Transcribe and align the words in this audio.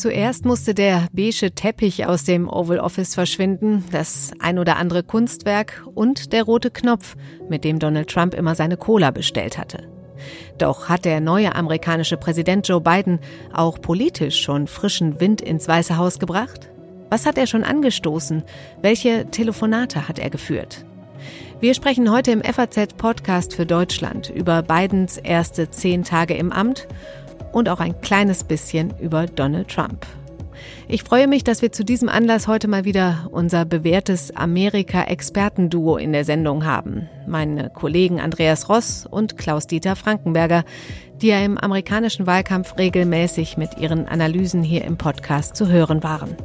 Zuerst 0.00 0.46
musste 0.46 0.72
der 0.72 1.08
beige 1.12 1.54
Teppich 1.54 2.06
aus 2.06 2.24
dem 2.24 2.48
Oval 2.48 2.78
Office 2.78 3.14
verschwinden, 3.14 3.84
das 3.92 4.30
ein 4.38 4.58
oder 4.58 4.78
andere 4.78 5.02
Kunstwerk 5.02 5.84
und 5.94 6.32
der 6.32 6.44
rote 6.44 6.70
Knopf, 6.70 7.16
mit 7.50 7.64
dem 7.64 7.78
Donald 7.78 8.08
Trump 8.08 8.32
immer 8.32 8.54
seine 8.54 8.78
Cola 8.78 9.10
bestellt 9.10 9.58
hatte. 9.58 9.90
Doch 10.56 10.88
hat 10.88 11.04
der 11.04 11.20
neue 11.20 11.54
amerikanische 11.54 12.16
Präsident 12.16 12.66
Joe 12.66 12.80
Biden 12.80 13.18
auch 13.52 13.78
politisch 13.78 14.40
schon 14.40 14.68
frischen 14.68 15.20
Wind 15.20 15.42
ins 15.42 15.68
Weiße 15.68 15.98
Haus 15.98 16.18
gebracht? 16.18 16.70
Was 17.10 17.26
hat 17.26 17.36
er 17.36 17.46
schon 17.46 17.62
angestoßen? 17.62 18.42
Welche 18.80 19.26
Telefonate 19.30 20.08
hat 20.08 20.18
er 20.18 20.30
geführt? 20.30 20.86
Wir 21.60 21.74
sprechen 21.74 22.10
heute 22.10 22.30
im 22.30 22.42
FAZ-Podcast 22.42 23.54
für 23.54 23.66
Deutschland 23.66 24.30
über 24.30 24.62
Bidens 24.62 25.18
erste 25.18 25.68
zehn 25.68 26.04
Tage 26.04 26.32
im 26.32 26.52
Amt 26.52 26.88
und 27.52 27.68
auch 27.68 27.80
ein 27.80 28.00
kleines 28.00 28.44
bisschen 28.44 28.94
über 28.98 29.26
Donald 29.26 29.68
Trump. 29.68 30.06
Ich 30.88 31.02
freue 31.02 31.26
mich, 31.26 31.44
dass 31.44 31.60
wir 31.60 31.70
zu 31.70 31.84
diesem 31.84 32.08
Anlass 32.08 32.48
heute 32.48 32.66
mal 32.66 32.86
wieder 32.86 33.28
unser 33.30 33.66
bewährtes 33.66 34.34
Amerika-Expertenduo 34.34 35.98
in 35.98 36.14
der 36.14 36.24
Sendung 36.24 36.64
haben. 36.64 37.10
Meine 37.26 37.68
Kollegen 37.68 38.20
Andreas 38.20 38.70
Ross 38.70 39.04
und 39.04 39.36
Klaus-Dieter 39.36 39.96
Frankenberger, 39.96 40.64
die 41.20 41.26
ja 41.26 41.40
im 41.40 41.58
amerikanischen 41.58 42.26
Wahlkampf 42.26 42.78
regelmäßig 42.78 43.58
mit 43.58 43.76
ihren 43.76 44.08
Analysen 44.08 44.62
hier 44.62 44.86
im 44.86 44.96
Podcast 44.96 45.56
zu 45.56 45.68
hören 45.68 46.02
waren. 46.02 46.36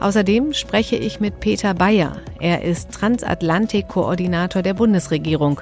Außerdem 0.00 0.52
spreche 0.52 0.96
ich 0.96 1.20
mit 1.20 1.40
Peter 1.40 1.74
Bayer. 1.74 2.16
Er 2.40 2.62
ist 2.62 2.92
Transatlantik-Koordinator 2.92 4.62
der 4.62 4.74
Bundesregierung 4.74 5.60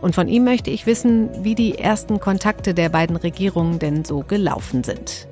und 0.00 0.14
von 0.14 0.28
ihm 0.28 0.44
möchte 0.44 0.70
ich 0.70 0.86
wissen, 0.86 1.44
wie 1.44 1.54
die 1.54 1.78
ersten 1.78 2.20
Kontakte 2.20 2.74
der 2.74 2.88
beiden 2.88 3.16
Regierungen 3.16 3.78
denn 3.78 4.04
so 4.04 4.20
gelaufen 4.20 4.82
sind. 4.84 5.28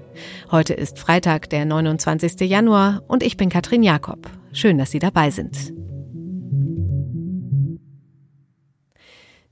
Heute 0.50 0.74
ist 0.74 0.98
Freitag, 0.98 1.48
der 1.51 1.65
29. 1.65 2.40
Januar 2.40 3.02
und 3.06 3.23
ich 3.23 3.37
bin 3.37 3.48
Katrin 3.48 3.82
Jakob. 3.82 4.28
Schön, 4.52 4.78
dass 4.78 4.90
Sie 4.90 4.98
dabei 4.98 5.30
sind. 5.30 5.73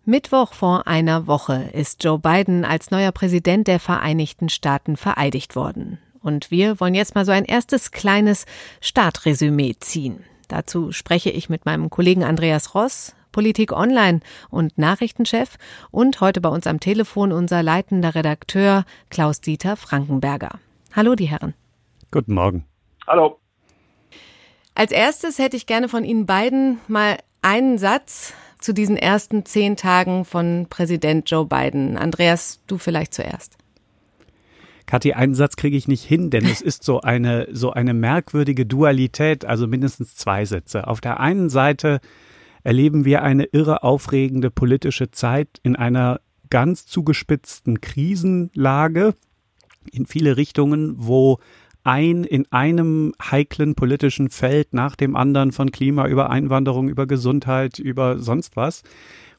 Mittwoch 0.04 0.52
vor 0.52 0.86
einer 0.86 1.26
Woche 1.26 1.69
ist 1.72 2.04
Joe 2.04 2.19
Biden 2.19 2.64
als 2.64 2.92
neuer 2.92 3.10
Präsident 3.10 3.66
der 3.66 3.80
Vereinigten 3.80 4.48
Staaten 4.48 4.96
vereidigt 4.96 5.56
worden. 5.56 5.98
Und 6.27 6.50
wir 6.50 6.80
wollen 6.80 6.96
jetzt 6.96 7.14
mal 7.14 7.24
so 7.24 7.30
ein 7.30 7.44
erstes 7.44 7.92
kleines 7.92 8.46
Startresümee 8.80 9.77
ziehen. 9.78 10.24
Dazu 10.48 10.91
spreche 10.91 11.30
ich 11.30 11.48
mit 11.48 11.66
meinem 11.66 11.88
Kollegen 11.88 12.24
Andreas 12.24 12.74
Ross, 12.74 13.14
Politik 13.30 13.70
Online 13.70 14.19
und 14.50 14.77
Nachrichtenchef 14.77 15.56
und 15.92 16.20
heute 16.20 16.41
bei 16.41 16.48
uns 16.48 16.66
am 16.66 16.80
Telefon 16.80 17.30
unser 17.30 17.62
leitender 17.62 18.16
Redakteur 18.16 18.84
Klaus-Dieter 19.08 19.77
Frankenberger. 19.77 20.58
Hallo, 20.92 21.14
die 21.14 21.27
Herren. 21.27 21.54
Guten 22.10 22.34
Morgen. 22.34 22.64
Hallo. 23.06 23.38
Als 24.74 24.91
erstes 24.91 25.38
hätte 25.38 25.56
ich 25.56 25.66
gerne 25.66 25.88
von 25.88 26.02
Ihnen 26.02 26.27
beiden 26.27 26.80
mal 26.88 27.19
einen 27.41 27.78
Satz 27.78 28.34
zu 28.58 28.74
diesen 28.74 28.97
ersten 28.97 29.44
zehn 29.44 29.77
Tagen 29.77 30.24
von 30.24 30.66
Präsident 30.69 31.30
Joe 31.30 31.47
Biden. 31.47 31.97
Andreas, 31.97 32.58
du 32.66 32.78
vielleicht 32.78 33.14
zuerst. 33.14 33.58
Kathi, 34.86 35.12
einen 35.14 35.34
Satz 35.34 35.56
kriege 35.56 35.76
ich 35.76 35.88
nicht 35.88 36.04
hin, 36.04 36.30
denn 36.30 36.44
es 36.44 36.60
ist 36.60 36.84
so 36.84 37.00
eine, 37.00 37.48
so 37.50 37.72
eine 37.72 37.92
merkwürdige 37.92 38.66
Dualität, 38.66 39.44
also 39.44 39.66
mindestens 39.66 40.14
zwei 40.14 40.44
Sätze. 40.44 40.86
Auf 40.86 41.00
der 41.00 41.20
einen 41.20 41.50
Seite 41.50 42.00
erleben 42.62 43.04
wir 43.04 43.22
eine 43.22 43.44
irre 43.44 43.82
aufregende 43.82 44.50
politische 44.50 45.10
Zeit 45.10 45.48
in 45.62 45.76
einer 45.76 46.20
ganz 46.50 46.86
zugespitzten 46.86 47.80
Krisenlage 47.80 49.14
in 49.92 50.06
viele 50.06 50.36
Richtungen, 50.36 50.94
wo 50.98 51.38
ein 51.84 52.24
in 52.24 52.50
einem 52.50 53.12
heiklen 53.22 53.76
politischen 53.76 54.30
Feld 54.30 54.74
nach 54.74 54.96
dem 54.96 55.14
anderen 55.14 55.52
von 55.52 55.70
Klima 55.70 56.08
über 56.08 56.30
Einwanderung, 56.30 56.88
über 56.88 57.06
Gesundheit, 57.06 57.78
über 57.78 58.19
sonst 58.19 58.56
was 58.56 58.82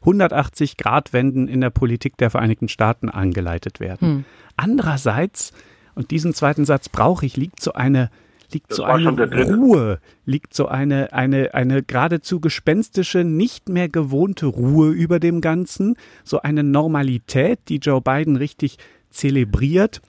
180 0.01 0.77
Grad 0.77 1.13
Wenden 1.13 1.47
in 1.47 1.61
der 1.61 1.69
Politik 1.69 2.17
der 2.17 2.29
Vereinigten 2.29 2.69
Staaten 2.69 3.09
angeleitet 3.09 3.79
werden. 3.79 4.07
Hm. 4.07 4.25
Andererseits, 4.55 5.53
und 5.95 6.11
diesen 6.11 6.33
zweiten 6.33 6.65
Satz 6.65 6.89
brauche 6.89 7.25
ich, 7.25 7.37
liegt 7.37 7.61
so 7.61 7.73
eine 7.73 8.09
liegt 8.51 8.71
das 8.71 8.77
so 8.77 8.83
eine 8.83 9.09
Ruhe, 9.09 9.99
liegt 10.25 10.53
so 10.53 10.67
eine, 10.67 11.13
eine, 11.13 11.53
eine 11.53 11.83
geradezu 11.83 12.39
gespenstische, 12.39 13.23
nicht 13.23 13.69
mehr 13.69 13.89
gewohnte 13.89 14.45
Ruhe 14.45 14.89
über 14.89 15.19
dem 15.19 15.41
Ganzen, 15.41 15.95
so 16.23 16.41
eine 16.41 16.63
Normalität, 16.63 17.59
die 17.67 17.77
Joe 17.77 18.01
Biden 18.01 18.35
richtig 18.35 18.77
zelebriert. 19.09 20.01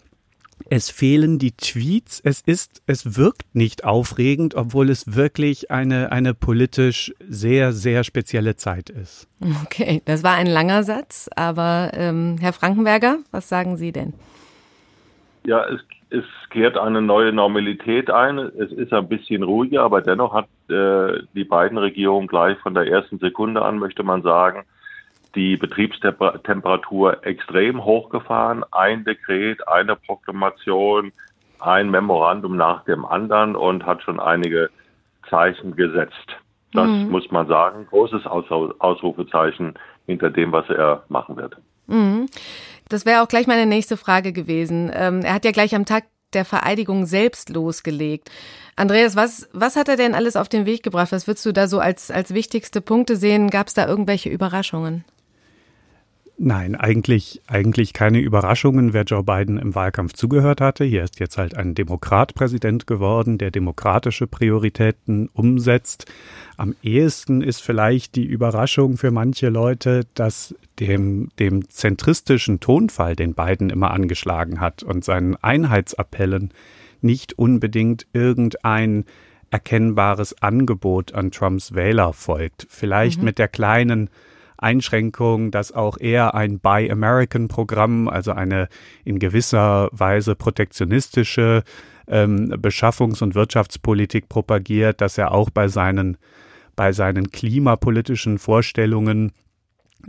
Es 0.71 0.91
fehlen 0.91 1.39
die 1.39 1.53
Tweets. 1.53 2.21
Es 2.25 2.41
ist, 2.41 2.83
es 2.87 3.17
wirkt 3.17 3.55
nicht 3.55 3.85
aufregend, 3.85 4.55
obwohl 4.55 4.91
es 4.91 5.17
wirklich 5.17 5.71
eine, 5.71 6.13
eine 6.13 6.35
politisch 6.35 7.15
sehr, 7.21 7.73
sehr 7.73 8.05
spezielle 8.05 8.57
Zeit 8.57 8.91
ist. 8.91 9.29
Okay, 9.65 10.03
das 10.05 10.23
war 10.23 10.35
ein 10.35 10.47
langer 10.47 10.83
Satz, 10.83 11.31
aber 11.37 11.93
ähm, 11.95 12.37
Herr 12.41 12.53
Frankenberger, 12.53 13.19
was 13.31 13.49
sagen 13.49 13.77
Sie 13.77 13.93
denn? 13.93 14.13
Ja, 15.45 15.65
es 15.67 15.81
es 16.11 16.25
kehrt 16.51 16.79
eine 16.79 17.03
neue 17.03 17.33
Normalität 17.33 18.11
ein. 18.11 18.39
Es 18.39 18.73
ist 18.73 18.93
ein 18.93 19.09
bisschen 19.09 19.43
ruhiger, 19.43 19.83
aber 19.83 20.01
dennoch 20.01 20.33
hat 20.33 20.47
äh, 20.71 21.23
die 21.35 21.45
beiden 21.45 21.77
Regierungen 21.77 22.29
gleich 22.29 22.59
von 22.59 22.75
der 22.75 22.87
ersten 22.87 23.19
Sekunde 23.19 23.63
an, 23.63 23.79
möchte 23.79 24.03
man 24.03 24.23
sagen, 24.23 24.65
die 25.35 25.57
Betriebstemperatur 25.57 27.25
extrem 27.27 27.85
hochgefahren. 27.85 28.65
Ein 28.73 29.05
Dekret, 29.05 29.67
eine 29.69 29.97
Proklamation, 29.97 31.13
ein 31.61 31.91
Memorandum 31.91 32.57
nach 32.57 32.85
dem 32.85 33.05
anderen 33.05 33.57
und 33.57 33.85
hat 33.85 34.03
schon 34.03 34.21
einige 34.21 34.71
Zeichen 35.29 35.77
gesetzt. 35.77 36.37
Das 36.73 36.89
mhm. 36.89 37.11
muss 37.11 37.31
man 37.31 37.47
sagen. 37.47 37.87
Großes 37.87 38.27
Ausrufezeichen 38.27 39.75
hinter 40.07 40.31
dem, 40.31 40.53
was 40.53 40.69
er 40.69 41.05
machen 41.09 41.37
wird. 41.37 41.57
Mhm. 41.87 42.27
Das 42.89 43.05
wäre 43.07 43.23
auch 43.23 43.29
gleich 43.29 43.47
meine 43.47 43.67
nächste 43.67 43.97
Frage 43.97 44.33
gewesen. 44.33 44.91
Ähm, 44.95 45.21
er 45.23 45.35
hat 45.35 45.45
ja 45.45 45.51
gleich 45.51 45.75
am 45.75 45.85
Tag 45.85 46.05
der 46.35 46.45
Vereidigung 46.45 47.07
selbst 47.07 47.49
losgelegt. 47.49 48.31
Andreas, 48.77 49.17
was, 49.17 49.49
was 49.53 49.77
hat 49.77 49.89
er 49.89 49.97
denn 49.97 50.15
alles 50.15 50.37
auf 50.37 50.49
den 50.49 50.67
Weg 50.67 50.83
gebracht? 50.83 51.11
Was 51.11 51.27
würdest 51.27 51.47
du 51.47 51.53
da 51.53 51.67
so 51.67 51.81
als, 51.81 52.11
als 52.11 52.35
wichtigste 52.35 52.81
Punkte 52.81 53.17
sehen? 53.17 53.51
Gab 53.51 53.69
es 53.69 53.75
da 53.75 53.87
irgendwelche 53.87 54.29
Überraschungen? 54.29 55.05
Nein, 56.41 56.77
eigentlich, 56.77 57.43
eigentlich 57.49 57.93
keine 57.93 58.21
Überraschungen, 58.21 58.93
wer 58.93 59.03
Joe 59.03 59.25
Biden 59.25 59.59
im 59.59 59.75
Wahlkampf 59.75 60.13
zugehört 60.13 60.61
hatte. 60.61 60.85
Hier 60.85 61.03
ist 61.03 61.19
jetzt 61.19 61.37
halt 61.37 61.57
ein 61.57 61.75
Demokrat 61.75 62.35
Präsident 62.35 62.87
geworden, 62.87 63.39
der 63.39 63.51
demokratische 63.51 64.29
Prioritäten 64.29 65.29
umsetzt. 65.33 66.07
Am 66.57 66.77
ehesten 66.81 67.43
ist 67.43 67.61
vielleicht 67.61 68.15
die 68.15 68.25
Überraschung 68.25 68.99
für 68.99 69.11
manche 69.11 69.49
Leute, 69.49 70.03
dass 70.15 70.55
dem, 70.79 71.31
dem 71.41 71.69
zentristischen 71.69 72.61
Tonfall, 72.61 73.17
den 73.17 73.35
Biden 73.35 73.69
immer 73.69 73.91
angeschlagen 73.91 74.61
hat 74.61 74.85
und 74.85 75.05
seinen 75.05 75.35
Einheitsappellen 75.35 76.53
nicht 77.01 77.37
unbedingt 77.37 78.07
irgendein 78.13 79.07
erkennbares 79.51 80.41
Angebot 80.41 81.15
an 81.15 81.33
Trumps 81.33 81.75
Wähler 81.75 82.13
folgt. 82.13 82.69
Vielleicht 82.71 83.19
mhm. 83.19 83.25
mit 83.25 83.39
der 83.41 83.49
kleinen 83.49 84.09
Einschränkung, 84.59 85.51
dass 85.51 85.73
auch 85.73 85.97
er 85.99 86.35
ein 86.35 86.59
Buy 86.59 86.91
American 86.91 87.49
Programm, 87.49 88.09
also 88.09 88.33
eine 88.33 88.69
in 89.05 89.19
gewisser 89.19 89.89
Weise 89.93 90.35
protektionistische 90.35 91.63
ähm, 92.07 92.53
Beschaffungs- 92.53 93.23
und 93.23 93.35
Wirtschaftspolitik 93.35 94.29
propagiert, 94.29 95.01
dass 95.01 95.19
er 95.19 95.33
auch 95.33 95.51
bei 95.51 95.69
seinen 95.69 96.17
bei 96.77 96.93
seinen 96.93 97.33
klimapolitischen 97.33 98.39
Vorstellungen 98.39 99.33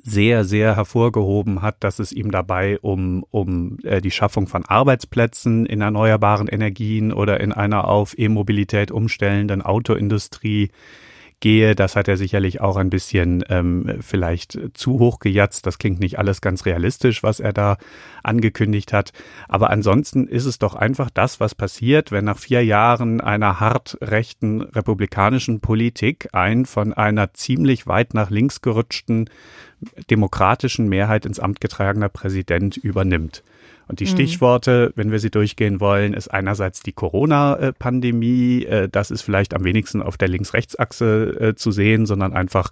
sehr, 0.03 0.45
sehr 0.45 0.75
hervorgehoben 0.75 1.63
hat, 1.63 1.77
dass 1.83 1.97
es 1.97 2.11
ihm 2.11 2.29
dabei 2.29 2.79
um, 2.79 3.25
um 3.31 3.79
äh, 3.83 4.01
die 4.01 4.11
Schaffung 4.11 4.47
von 4.47 4.65
Arbeitsplätzen 4.65 5.65
in 5.65 5.81
erneuerbaren 5.81 6.47
Energien 6.47 7.11
oder 7.11 7.39
in 7.39 7.51
einer 7.51 7.87
auf 7.87 8.17
E-Mobilität 8.17 8.91
umstellenden 8.91 9.61
Autoindustrie 9.63 10.69
gehe. 11.39 11.75
Das 11.75 11.95
hat 11.95 12.07
er 12.07 12.17
sicherlich 12.17 12.61
auch 12.61 12.75
ein 12.75 12.89
bisschen 12.89 13.43
ähm, 13.49 13.99
vielleicht 14.01 14.59
zu 14.73 14.99
hoch 14.99 15.19
gejatzt. 15.19 15.65
Das 15.65 15.77
klingt 15.77 15.99
nicht 15.99 16.19
alles 16.19 16.41
ganz 16.41 16.65
realistisch, 16.65 17.23
was 17.23 17.39
er 17.39 17.53
da 17.53 17.77
angekündigt 18.23 18.93
hat. 18.93 19.11
Aber 19.47 19.69
ansonsten 19.69 20.27
ist 20.27 20.45
es 20.45 20.59
doch 20.59 20.75
einfach 20.75 21.09
das, 21.09 21.39
was 21.39 21.55
passiert, 21.55 22.11
wenn 22.11 22.25
nach 22.25 22.37
vier 22.39 22.63
Jahren 22.63 23.21
einer 23.21 23.59
hart 23.59 23.97
rechten 24.01 24.61
republikanischen 24.61 25.59
Politik 25.59 26.29
ein 26.33 26.65
von 26.65 26.93
einer 26.93 27.33
ziemlich 27.33 27.87
weit 27.87 28.13
nach 28.13 28.29
links 28.29 28.61
gerutschten 28.61 29.29
demokratischen 30.09 30.89
Mehrheit 30.89 31.25
ins 31.25 31.39
Amt 31.39 31.61
getragener 31.61 32.09
Präsident 32.09 32.77
übernimmt. 32.77 33.43
Und 33.89 33.99
die 33.99 34.05
mhm. 34.05 34.09
Stichworte, 34.09 34.93
wenn 34.95 35.11
wir 35.11 35.19
sie 35.19 35.31
durchgehen 35.31 35.79
wollen, 35.79 36.13
ist 36.13 36.29
einerseits 36.29 36.81
die 36.81 36.93
Corona-Pandemie. 36.93 38.63
Äh, 38.63 38.87
das 38.87 39.09
ist 39.09 39.23
vielleicht 39.23 39.55
am 39.55 39.63
wenigsten 39.63 40.03
auf 40.03 40.15
der 40.15 40.27
Links-Rechts-Achse 40.27 41.37
äh, 41.39 41.55
zu 41.55 41.71
sehen, 41.71 42.05
sondern 42.05 42.33
einfach 42.33 42.69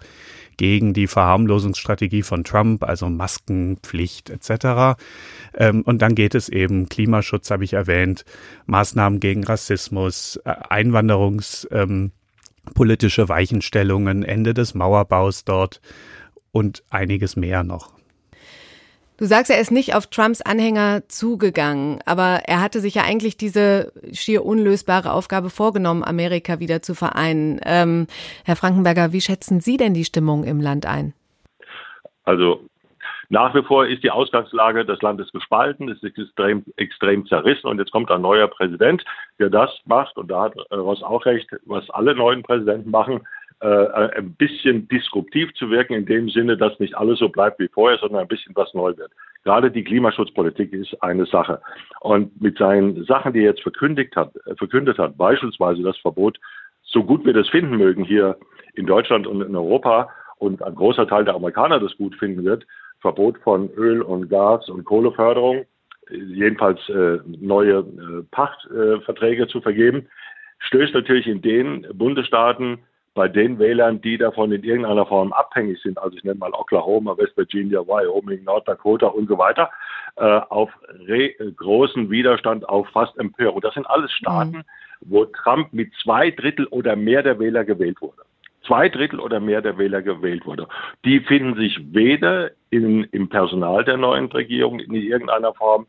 gegen 0.56 0.94
die 0.94 1.08
Verharmlosungsstrategie 1.08 2.22
von 2.22 2.44
Trump, 2.44 2.84
also 2.84 3.08
Maskenpflicht 3.08 4.30
etc. 4.30 4.96
Ähm, 5.56 5.82
und 5.82 6.02
dann 6.02 6.14
geht 6.14 6.36
es 6.36 6.48
eben 6.48 6.88
Klimaschutz, 6.88 7.50
habe 7.50 7.64
ich 7.64 7.72
erwähnt, 7.72 8.24
Maßnahmen 8.66 9.18
gegen 9.18 9.42
Rassismus, 9.42 10.38
äh, 10.44 10.54
Einwanderungspolitische 10.68 13.22
ähm, 13.22 13.28
Weichenstellungen, 13.28 14.22
Ende 14.22 14.54
des 14.54 14.74
Mauerbaus 14.74 15.44
dort 15.44 15.80
und 16.52 16.84
einiges 16.90 17.34
mehr 17.34 17.64
noch. 17.64 17.97
Du 19.18 19.24
sagst, 19.24 19.50
er 19.50 19.60
ist 19.60 19.72
nicht 19.72 19.96
auf 19.96 20.06
Trumps 20.06 20.42
Anhänger 20.42 21.02
zugegangen, 21.08 21.98
aber 22.06 22.42
er 22.46 22.62
hatte 22.62 22.78
sich 22.78 22.94
ja 22.94 23.02
eigentlich 23.02 23.36
diese 23.36 23.92
schier 24.12 24.44
unlösbare 24.44 25.12
Aufgabe 25.12 25.50
vorgenommen, 25.50 26.04
Amerika 26.04 26.60
wieder 26.60 26.82
zu 26.82 26.94
vereinen. 26.94 27.60
Ähm, 27.64 28.06
Herr 28.44 28.54
Frankenberger, 28.54 29.12
wie 29.12 29.20
schätzen 29.20 29.60
Sie 29.60 29.76
denn 29.76 29.92
die 29.92 30.04
Stimmung 30.04 30.44
im 30.44 30.60
Land 30.60 30.86
ein? 30.86 31.14
Also 32.22 32.60
nach 33.28 33.54
wie 33.56 33.64
vor 33.64 33.86
ist 33.86 34.04
die 34.04 34.12
Ausgangslage 34.12 34.84
des 34.84 35.02
Landes 35.02 35.32
gespalten, 35.32 35.88
es 35.88 36.00
ist 36.00 36.16
extrem, 36.16 36.64
extrem 36.76 37.26
zerrissen 37.26 37.66
und 37.66 37.78
jetzt 37.78 37.90
kommt 37.90 38.12
ein 38.12 38.22
neuer 38.22 38.46
Präsident, 38.46 39.04
der 39.40 39.50
das 39.50 39.70
macht, 39.84 40.16
und 40.16 40.30
da 40.30 40.44
hat 40.44 40.56
Ross 40.70 41.02
auch 41.02 41.26
recht, 41.26 41.50
was 41.66 41.90
alle 41.90 42.14
neuen 42.14 42.44
Präsidenten 42.44 42.90
machen, 42.90 43.26
ein 43.60 44.34
bisschen 44.34 44.86
disruptiv 44.88 45.52
zu 45.54 45.68
wirken, 45.70 45.94
in 45.94 46.06
dem 46.06 46.28
Sinne, 46.28 46.56
dass 46.56 46.78
nicht 46.78 46.96
alles 46.96 47.18
so 47.18 47.28
bleibt 47.28 47.58
wie 47.58 47.68
vorher, 47.68 47.98
sondern 47.98 48.20
ein 48.20 48.28
bisschen 48.28 48.54
was 48.54 48.72
neu 48.72 48.96
wird. 48.96 49.10
Gerade 49.44 49.70
die 49.70 49.84
Klimaschutzpolitik 49.84 50.72
ist 50.72 51.02
eine 51.02 51.26
Sache. 51.26 51.60
Und 52.00 52.40
mit 52.40 52.58
seinen 52.58 53.04
Sachen, 53.04 53.32
die 53.32 53.40
er 53.40 53.50
jetzt 53.50 53.62
verkündigt 53.62 54.14
hat, 54.16 54.34
äh, 54.46 54.54
verkündet 54.56 54.98
hat, 54.98 55.16
beispielsweise 55.16 55.82
das 55.82 55.96
Verbot, 55.98 56.38
so 56.82 57.02
gut 57.04 57.24
wir 57.24 57.32
das 57.32 57.48
finden 57.48 57.76
mögen 57.76 58.04
hier 58.04 58.36
in 58.74 58.86
Deutschland 58.86 59.26
und 59.26 59.42
in 59.42 59.54
Europa 59.56 60.10
und 60.36 60.62
ein 60.62 60.74
großer 60.74 61.06
Teil 61.06 61.24
der 61.24 61.34
Amerikaner 61.34 61.80
das 61.80 61.96
gut 61.96 62.14
finden 62.16 62.44
wird, 62.44 62.66
Verbot 63.00 63.38
von 63.38 63.70
Öl 63.70 64.02
und 64.02 64.28
Gas 64.28 64.68
und 64.68 64.84
Kohleförderung, 64.84 65.64
jedenfalls 66.10 66.80
äh, 66.88 67.18
neue 67.26 67.78
äh, 67.78 68.22
Pachtverträge 68.30 69.44
äh, 69.44 69.48
zu 69.48 69.60
vergeben, 69.60 70.08
stößt 70.60 70.94
natürlich 70.94 71.26
in 71.26 71.42
den 71.42 71.86
Bundesstaaten 71.94 72.78
bei 73.18 73.26
den 73.26 73.58
Wählern, 73.58 74.00
die 74.00 74.16
davon 74.16 74.52
in 74.52 74.62
irgendeiner 74.62 75.04
Form 75.04 75.32
abhängig 75.32 75.82
sind, 75.82 75.98
also 75.98 76.16
ich 76.16 76.22
nenne 76.22 76.38
mal 76.38 76.52
Oklahoma, 76.52 77.18
West 77.18 77.36
Virginia, 77.36 77.80
Wyoming, 77.80 78.44
North 78.44 78.68
Dakota 78.68 79.08
und 79.08 79.28
so 79.28 79.36
weiter, 79.36 79.70
äh, 80.14 80.22
auf 80.22 80.70
großen 81.56 82.08
Widerstand, 82.10 82.68
auf 82.68 82.86
fast 82.90 83.18
Empörung. 83.18 83.60
Das 83.60 83.74
sind 83.74 83.90
alles 83.90 84.12
Staaten, 84.12 84.58
mhm. 84.58 84.64
wo 85.00 85.24
Trump 85.24 85.72
mit 85.72 85.92
zwei 86.00 86.30
Drittel 86.30 86.66
oder 86.66 86.94
mehr 86.94 87.24
der 87.24 87.40
Wähler 87.40 87.64
gewählt 87.64 88.00
wurde. 88.00 88.22
Zwei 88.64 88.88
Drittel 88.88 89.18
oder 89.18 89.40
mehr 89.40 89.62
der 89.62 89.78
Wähler 89.78 90.00
gewählt 90.00 90.46
wurde. 90.46 90.68
Die 91.04 91.18
finden 91.18 91.56
sich 91.56 91.76
weder 91.92 92.52
in, 92.70 93.02
im 93.02 93.28
Personal 93.28 93.82
der 93.82 93.96
neuen 93.96 94.26
Regierung 94.26 94.78
in 94.78 94.94
irgendeiner 94.94 95.54
Form 95.54 95.88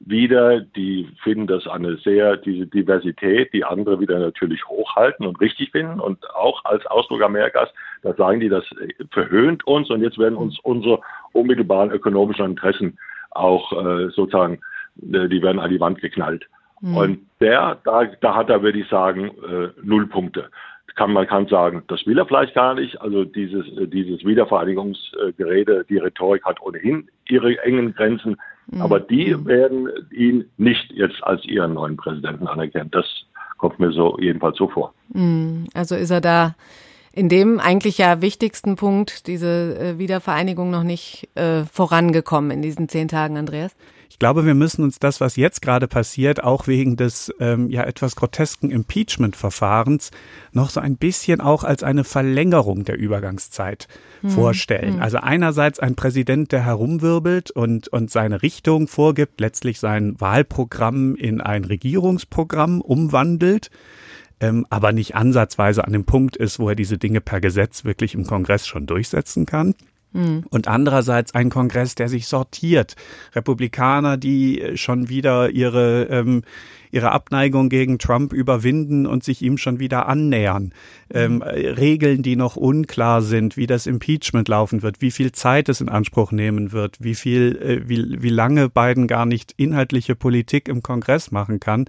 wieder, 0.00 0.60
die 0.60 1.08
finden 1.22 1.46
das 1.46 1.66
eine 1.66 1.96
sehr, 1.96 2.36
diese 2.36 2.66
Diversität, 2.66 3.52
die 3.52 3.64
andere 3.64 4.00
wieder 4.00 4.18
natürlich 4.18 4.64
hochhalten 4.66 5.26
und 5.26 5.40
richtig 5.40 5.72
finden 5.72 6.00
und 6.00 6.18
auch 6.34 6.64
als 6.64 6.86
Ausdruck 6.86 7.22
Amerikas, 7.22 7.68
da 8.02 8.14
sagen 8.14 8.40
die, 8.40 8.48
das 8.48 8.64
verhöhnt 9.10 9.66
uns 9.66 9.90
und 9.90 10.02
jetzt 10.02 10.18
werden 10.18 10.36
uns 10.36 10.58
unsere 10.60 11.00
unmittelbaren 11.32 11.90
ökonomischen 11.90 12.46
Interessen 12.46 12.98
auch 13.30 13.72
äh, 13.72 14.08
sozusagen, 14.10 14.60
äh, 15.02 15.28
die 15.28 15.42
werden 15.42 15.58
an 15.58 15.70
die 15.70 15.80
Wand 15.80 16.00
geknallt. 16.00 16.46
Mhm. 16.80 16.96
Und 16.96 17.18
der, 17.40 17.78
da, 17.84 18.04
da 18.04 18.34
hat 18.34 18.50
er, 18.50 18.62
würde 18.62 18.78
ich 18.78 18.88
sagen, 18.88 19.30
äh, 19.48 19.68
null 19.82 20.06
Punkte. 20.06 20.50
Kann, 20.94 21.12
man 21.12 21.28
kann 21.28 21.46
sagen, 21.46 21.84
das 21.86 22.04
will 22.06 22.18
er 22.18 22.26
vielleicht 22.26 22.54
gar 22.54 22.74
nicht. 22.74 23.00
Also 23.00 23.24
dieses, 23.24 23.66
äh, 23.78 23.86
dieses 23.86 24.24
Wiedervereinigungsgerede, 24.24 25.84
die 25.88 25.98
Rhetorik 25.98 26.44
hat 26.44 26.60
ohnehin 26.60 27.08
ihre 27.28 27.56
engen 27.62 27.94
Grenzen. 27.94 28.36
Mhm. 28.70 28.82
Aber 28.82 29.00
die 29.00 29.34
mhm. 29.34 29.46
werden 29.46 29.88
ihn 30.10 30.44
nicht 30.56 30.90
jetzt 30.92 31.22
als 31.22 31.44
ihren 31.44 31.74
neuen 31.74 31.96
Präsidenten 31.96 32.46
anerkennen. 32.46 32.90
Das 32.90 33.06
kommt 33.56 33.78
mir 33.78 33.92
so 33.92 34.16
jedenfalls 34.20 34.56
so 34.56 34.68
vor. 34.68 34.94
Mhm. 35.12 35.66
Also 35.74 35.94
ist 35.94 36.10
er 36.10 36.20
da 36.20 36.54
in 37.12 37.28
dem 37.28 37.58
eigentlich 37.58 37.98
ja 37.98 38.20
wichtigsten 38.20 38.76
Punkt, 38.76 39.26
diese 39.26 39.76
äh, 39.78 39.98
Wiedervereinigung, 39.98 40.70
noch 40.70 40.84
nicht 40.84 41.28
äh, 41.34 41.64
vorangekommen 41.64 42.50
in 42.50 42.62
diesen 42.62 42.88
zehn 42.88 43.08
Tagen, 43.08 43.36
Andreas? 43.36 43.74
Ich 44.18 44.20
glaube, 44.20 44.44
wir 44.44 44.56
müssen 44.56 44.82
uns 44.82 44.98
das, 44.98 45.20
was 45.20 45.36
jetzt 45.36 45.62
gerade 45.62 45.86
passiert, 45.86 46.42
auch 46.42 46.66
wegen 46.66 46.96
des 46.96 47.32
ähm, 47.38 47.70
ja 47.70 47.84
etwas 47.84 48.16
grotesken 48.16 48.68
Impeachment-Verfahrens, 48.68 50.10
noch 50.50 50.70
so 50.70 50.80
ein 50.80 50.96
bisschen 50.96 51.40
auch 51.40 51.62
als 51.62 51.84
eine 51.84 52.02
Verlängerung 52.02 52.82
der 52.82 52.98
Übergangszeit 52.98 53.86
hm. 54.22 54.30
vorstellen. 54.30 54.94
Hm. 54.94 55.02
Also 55.02 55.18
einerseits 55.18 55.78
ein 55.78 55.94
Präsident, 55.94 56.50
der 56.50 56.64
herumwirbelt 56.64 57.52
und, 57.52 57.86
und 57.86 58.10
seine 58.10 58.42
Richtung 58.42 58.88
vorgibt, 58.88 59.40
letztlich 59.40 59.78
sein 59.78 60.20
Wahlprogramm 60.20 61.14
in 61.14 61.40
ein 61.40 61.62
Regierungsprogramm 61.62 62.80
umwandelt 62.80 63.70
ähm, 64.40 64.66
aber 64.68 64.90
nicht 64.90 65.14
ansatzweise 65.14 65.84
an 65.84 65.92
dem 65.92 66.06
Punkt 66.06 66.36
ist, 66.36 66.58
wo 66.58 66.68
er 66.68 66.74
diese 66.74 66.98
Dinge 66.98 67.20
per 67.20 67.40
Gesetz 67.40 67.84
wirklich 67.84 68.14
im 68.14 68.24
Kongress 68.26 68.66
schon 68.66 68.86
durchsetzen 68.86 69.46
kann. 69.46 69.76
Mhm. 70.12 70.44
Und 70.50 70.68
andererseits 70.68 71.34
ein 71.34 71.50
Kongress, 71.50 71.94
der 71.94 72.08
sich 72.08 72.26
sortiert. 72.26 72.96
Republikaner, 73.34 74.16
die 74.16 74.72
schon 74.74 75.08
wieder 75.08 75.50
ihre, 75.50 76.04
ähm, 76.04 76.42
ihre 76.90 77.12
Abneigung 77.12 77.68
gegen 77.68 77.98
Trump 77.98 78.32
überwinden 78.32 79.06
und 79.06 79.22
sich 79.22 79.42
ihm 79.42 79.58
schon 79.58 79.78
wieder 79.78 80.08
annähern. 80.08 80.72
Ähm, 81.12 81.36
mhm. 81.36 81.42
Regeln, 81.42 82.22
die 82.22 82.36
noch 82.36 82.56
unklar 82.56 83.22
sind, 83.22 83.56
wie 83.56 83.66
das 83.66 83.86
Impeachment 83.86 84.48
laufen 84.48 84.82
wird, 84.82 85.02
wie 85.02 85.10
viel 85.10 85.32
Zeit 85.32 85.68
es 85.68 85.80
in 85.80 85.88
Anspruch 85.88 86.32
nehmen 86.32 86.72
wird, 86.72 86.96
wie 87.00 87.14
viel, 87.14 87.56
äh, 87.56 87.88
wie, 87.88 88.22
wie 88.22 88.30
lange 88.30 88.68
Biden 88.68 89.06
gar 89.06 89.26
nicht 89.26 89.52
inhaltliche 89.56 90.14
Politik 90.14 90.68
im 90.68 90.82
Kongress 90.82 91.30
machen 91.30 91.60
kann 91.60 91.84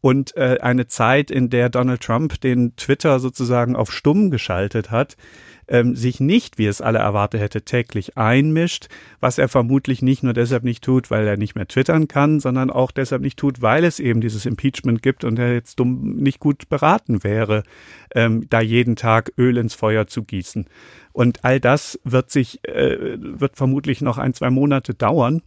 und 0.00 0.36
äh, 0.36 0.58
eine 0.60 0.86
Zeit, 0.86 1.30
in 1.30 1.50
der 1.50 1.68
Donald 1.70 2.02
Trump 2.02 2.40
den 2.40 2.76
Twitter 2.76 3.18
sozusagen 3.18 3.74
auf 3.74 3.92
stumm 3.92 4.30
geschaltet 4.30 4.90
hat, 4.90 5.16
ähm, 5.68 5.94
sich 5.94 6.20
nicht, 6.20 6.58
wie 6.58 6.66
es 6.66 6.80
alle 6.80 6.98
erwartet 6.98 7.40
hätte, 7.40 7.62
täglich 7.62 8.16
einmischt, 8.16 8.88
was 9.20 9.38
er 9.38 9.48
vermutlich 9.48 10.02
nicht 10.02 10.22
nur 10.22 10.32
deshalb 10.32 10.64
nicht 10.64 10.82
tut, 10.82 11.10
weil 11.10 11.26
er 11.26 11.36
nicht 11.36 11.54
mehr 11.54 11.68
twittern 11.68 12.08
kann, 12.08 12.40
sondern 12.40 12.70
auch 12.70 12.90
deshalb 12.90 13.22
nicht 13.22 13.38
tut, 13.38 13.62
weil 13.62 13.84
es 13.84 14.00
eben 14.00 14.20
dieses 14.20 14.46
Impeachment 14.46 15.02
gibt 15.02 15.24
und 15.24 15.38
er 15.38 15.52
jetzt 15.52 15.78
dumm 15.78 16.16
nicht 16.16 16.40
gut 16.40 16.68
beraten 16.68 17.22
wäre, 17.22 17.62
ähm, 18.14 18.46
da 18.48 18.60
jeden 18.60 18.96
Tag 18.96 19.32
Öl 19.38 19.56
ins 19.56 19.74
Feuer 19.74 20.06
zu 20.06 20.24
gießen. 20.24 20.66
Und 21.12 21.44
all 21.44 21.60
das 21.60 21.98
wird 22.04 22.30
sich, 22.30 22.64
äh, 22.64 23.16
wird 23.18 23.56
vermutlich 23.56 24.00
noch 24.00 24.18
ein, 24.18 24.34
zwei 24.34 24.50
Monate 24.50 24.94
dauern 24.94 25.42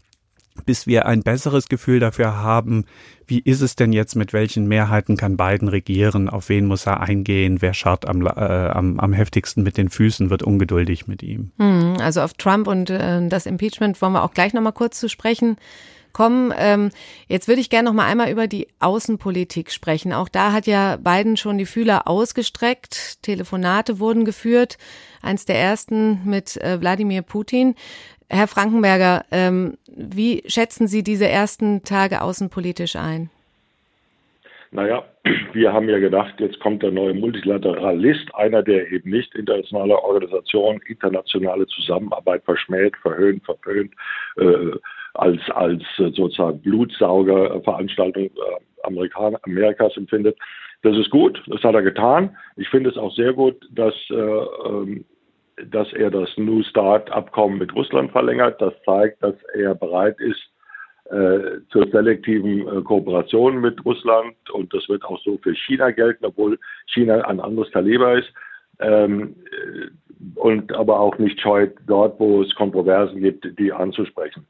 bis 0.66 0.88
wir 0.88 1.06
ein 1.06 1.24
besseres 1.24 1.68
Gefühl 1.68 2.00
dafür 2.00 2.38
haben, 2.38 2.86
wie 3.28 3.40
ist 3.40 3.62
es 3.62 3.76
denn 3.76 3.94
jetzt, 3.94 4.16
mit 4.16 4.34
welchen 4.34 4.68
Mehrheiten 4.68 5.18
kann 5.18 5.38
Biden 5.38 5.68
regieren, 5.68 6.30
auf 6.30 6.50
wen 6.50 6.66
muss 6.66 6.86
er 6.86 7.00
eingehen, 7.00 7.62
wer 7.62 7.74
schaut 7.74 8.06
am, 8.06 8.26
äh, 8.26 8.30
am, 8.30 9.00
am 9.00 9.14
heftigsten 9.14 9.64
mit 9.64 9.78
den 9.78 9.90
Füßen, 9.90 10.30
wird 10.30 10.44
ungeduldig 10.44 11.08
mit 11.08 11.24
ihm. 11.24 11.52
Hm, 11.58 11.96
also 12.00 12.22
auf 12.22 12.34
Trump 12.34 12.68
und 12.68 12.90
äh, 12.90 13.28
das 13.28 13.46
Impeachment 13.46 14.02
wollen 14.02 14.14
wir 14.14 14.24
auch 14.24 14.34
gleich 14.34 14.54
nochmal 14.54 14.74
kurz 14.74 15.00
zu 15.00 15.10
sprechen 15.10 15.58
kommen. 16.12 16.54
Ähm, 16.58 16.92
jetzt 17.28 17.48
würde 17.48 17.62
ich 17.62 17.70
gerne 17.70 17.90
noch 17.90 17.96
mal 17.96 18.06
einmal 18.06 18.32
über 18.32 18.48
die 18.48 18.68
Außenpolitik 18.80 19.72
sprechen. 19.72 20.14
Auch 20.14 20.30
da 20.30 20.52
hat 20.52 20.68
ja 20.68 20.98
Biden 20.98 21.38
schon 21.38 21.58
die 21.58 21.66
Fühler 21.66 22.08
ausgestreckt. 22.08 23.22
Telefonate 23.22 24.00
wurden 24.00 24.26
geführt. 24.26 24.78
Eins 25.22 25.46
der 25.46 25.60
ersten 25.60 26.22
mit 26.26 26.58
äh, 26.58 26.80
Wladimir 26.80 27.22
Putin. 27.22 27.76
Herr 28.34 28.48
Frankenberger, 28.48 29.26
ähm, 29.32 29.78
wie 29.94 30.42
schätzen 30.48 30.88
Sie 30.88 31.04
diese 31.04 31.28
ersten 31.28 31.84
Tage 31.84 32.22
außenpolitisch 32.22 32.96
ein? 32.96 33.30
Naja, 34.72 35.04
wir 35.54 35.74
haben 35.74 35.90
ja 35.90 36.00
gedacht, 36.00 36.36
jetzt 36.40 36.62
kommt 36.62 36.82
der 36.82 36.92
neue 36.92 37.14
Multilateralist, 37.14 38.34
einer, 38.34 38.64
der 38.64 38.90
eben 38.90 39.10
nicht 39.10 39.36
internationale 39.36 40.02
Organisationen, 40.02 40.80
internationale 40.88 41.68
Zusammenarbeit 41.68 42.44
verschmäht, 42.46 42.96
verhöhnt, 43.02 43.44
verpönt, 43.44 43.94
äh, 44.38 44.78
als, 45.14 45.42
als 45.50 45.84
sozusagen 45.98 46.62
Blutsaugerveranstaltung 46.62 48.28
äh, 48.28 48.84
Amerikas 48.84 49.98
empfindet. 49.98 50.38
Das 50.84 50.96
ist 50.96 51.10
gut, 51.10 51.44
das 51.48 51.62
hat 51.64 51.76
er 51.76 51.82
getan. 51.82 52.36
Ich 52.56 52.70
finde 52.70 52.92
es 52.92 52.98
auch 52.98 53.14
sehr 53.14 53.34
gut, 53.34 53.58
dass 53.72 53.94
äh, 54.10 54.14
ähm, 54.16 55.04
dass 55.70 55.92
er 55.94 56.10
das 56.10 56.30
New 56.38 56.64
Start-Abkommen 56.64 57.58
mit 57.58 57.74
Russland 57.76 58.12
verlängert. 58.12 58.62
Das 58.62 58.74
zeigt, 58.86 59.22
dass 59.24 59.36
er 59.54 59.76
bereit 59.76 60.20
ist 60.20 60.42
äh, 61.10 61.60
zur 61.70 61.88
selektiven 61.92 62.68
äh, 62.68 62.82
Kooperation 62.82 63.60
mit 63.60 63.84
Russland. 63.86 64.36
Und 64.52 64.74
das 64.74 64.88
wird 64.90 65.04
auch 65.04 65.20
so 65.24 65.38
für 65.44 65.54
China 65.54 65.92
gelten, 65.92 66.26
obwohl 66.26 66.58
China 66.88 67.22
ein 67.22 67.40
anderes 67.40 67.72
Kaliber 67.72 68.18
ist. 68.18 68.32
Ähm, 68.80 69.36
äh, 69.52 69.90
und 70.36 70.72
aber 70.74 71.00
auch 71.00 71.18
nicht 71.18 71.40
scheut, 71.42 71.74
dort, 71.88 72.20
wo 72.20 72.42
es 72.42 72.54
Kontroversen 72.56 73.22
gibt, 73.22 73.60
die 73.60 73.74
anzusprechen. 73.74 74.46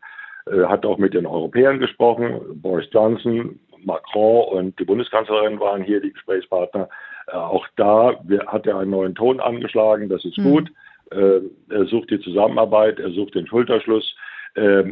Er 0.46 0.70
hat 0.70 0.86
auch 0.86 0.98
mit 0.98 1.14
den 1.14 1.26
Europäern 1.26 1.80
gesprochen. 1.80 2.42
Boris 2.56 2.88
Johnson, 2.92 3.60
Macron 3.84 4.46
und 4.50 4.80
die 4.80 4.86
Bundeskanzlerin 4.86 5.60
waren 5.60 5.82
hier 5.82 6.02
die 6.02 6.12
Gesprächspartner. 6.12 6.90
Äh, 7.28 7.38
auch 7.38 7.68
da 7.76 8.20
hat 8.48 8.68
er 8.68 8.80
einen 8.80 8.92
neuen 8.92 9.16
Ton 9.16 9.40
angeschlagen. 9.40 10.10
Das 10.10 10.24
ist 10.26 10.38
mhm. 10.38 10.44
gut 10.44 10.70
äh, 10.70 10.81
er 11.12 11.86
sucht 11.86 12.10
die 12.10 12.20
Zusammenarbeit, 12.20 13.00
er 13.00 13.12
sucht 13.12 13.36
den 13.36 13.48
Schulterschluss, 13.48 14.16
äh, 14.56 14.84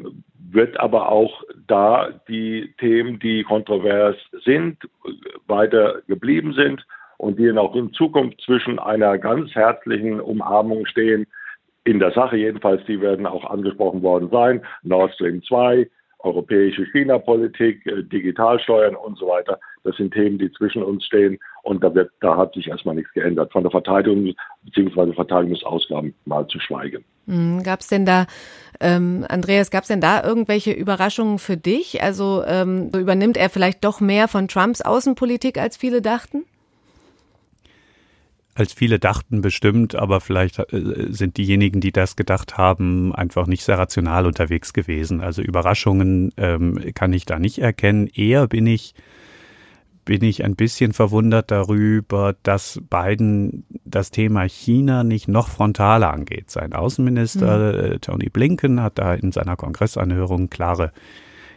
wird 0.52 0.80
aber 0.80 1.10
auch 1.10 1.44
da 1.68 2.10
die 2.28 2.74
Themen, 2.80 3.20
die 3.20 3.44
kontrovers 3.44 4.16
sind, 4.44 4.78
weiter 5.48 6.02
geblieben 6.08 6.54
sind 6.54 6.86
und 7.18 7.38
die 7.38 7.52
auch 7.52 7.76
in 7.76 7.94
Zukunft 7.94 8.42
zwischen 8.42 8.80
einer 8.80 9.18
ganz 9.18 9.54
herzlichen 9.54 10.20
Umarmung 10.20 10.86
stehen, 10.86 11.28
in 11.84 12.00
der 12.00 12.12
Sache 12.12 12.38
jedenfalls, 12.38 12.84
die 12.86 13.02
werden 13.02 13.26
auch 13.26 13.50
angesprochen 13.50 14.02
worden 14.02 14.30
sein, 14.32 14.62
Nord 14.84 15.14
Stream 15.14 15.42
2, 15.44 15.90
europäische 16.20 16.86
China-Politik, 16.86 17.86
äh, 17.86 18.04
Digitalsteuern 18.04 18.96
und 18.96 19.18
so 19.18 19.28
weiter. 19.28 19.60
Das 19.84 19.96
sind 19.96 20.14
Themen, 20.14 20.38
die 20.38 20.52
zwischen 20.52 20.84
uns 20.84 21.06
stehen 21.06 21.40
und 21.64 21.84
da, 21.84 21.94
wird, 21.94 22.12
da 22.22 22.38
hat 22.38 22.54
sich 22.54 22.68
erstmal 22.68 22.96
nichts 22.96 23.12
geändert. 23.14 23.52
Von 23.52 23.64
der 23.64 23.72
Verteidigung 23.72 24.34
bzw. 24.64 25.14
Verteidigungsausgaben 25.14 26.14
mal 26.26 26.48
zu 26.48 26.60
schweigen. 26.60 27.04
Hm, 27.28 27.64
gab 27.64 27.82
es 27.82 27.88
denn 27.88 28.06
da, 28.06 28.26
ähm, 28.80 29.26
Andreas, 29.30 29.72
gab 29.72 29.84
es 29.84 29.88
denn 29.88 30.02
da 30.02 30.24
irgendwelche 30.24 30.72
Überraschungen 30.72 31.40
für 31.40 31.58
dich? 31.58 32.02
Also 32.02 32.44
ähm, 32.46 32.90
übernimmt 32.96 33.38
er 33.38 33.50
vielleicht 33.50 33.84
doch 33.84 34.02
mehr 34.02 34.28
von 34.28 34.48
Trumps 34.48 34.82
Außenpolitik, 34.82 35.58
als 35.58 35.78
viele 35.78 36.02
dachten? 36.02 36.46
als 38.60 38.74
viele 38.74 39.00
dachten 39.00 39.42
bestimmt, 39.42 39.96
aber 39.96 40.20
vielleicht 40.20 40.60
äh, 40.60 41.08
sind 41.10 41.38
diejenigen, 41.38 41.80
die 41.80 41.94
das 41.94 42.18
gedacht 42.18 42.58
haben, 42.58 43.16
einfach 43.16 43.48
nicht 43.48 43.64
sehr 43.64 43.78
rational 43.78 44.26
unterwegs 44.26 44.74
gewesen. 44.74 45.22
Also 45.22 45.42
Überraschungen 45.42 46.34
ähm, 46.36 46.92
kann 46.94 47.14
ich 47.14 47.26
da 47.26 47.40
nicht 47.40 47.60
erkennen. 47.60 48.08
Eher 48.14 48.48
bin 48.48 48.68
ich 48.68 48.94
bin 50.10 50.24
ich 50.24 50.44
ein 50.44 50.56
bisschen 50.56 50.92
verwundert 50.92 51.52
darüber, 51.52 52.36
dass 52.42 52.82
Biden 52.90 53.64
das 53.86 54.10
Thema 54.10 54.42
China 54.42 55.04
nicht 55.04 55.28
noch 55.28 55.50
frontaler 55.50 56.12
angeht. 56.12 56.50
Sein 56.50 56.74
Außenminister 56.74 57.94
mhm. 57.94 58.02
Tony 58.02 58.30
Blinken 58.30 58.82
hat 58.82 58.98
da 58.98 59.14
in 59.14 59.32
seiner 59.32 59.56
Kongressanhörung 59.56 60.50
klare 60.50 60.94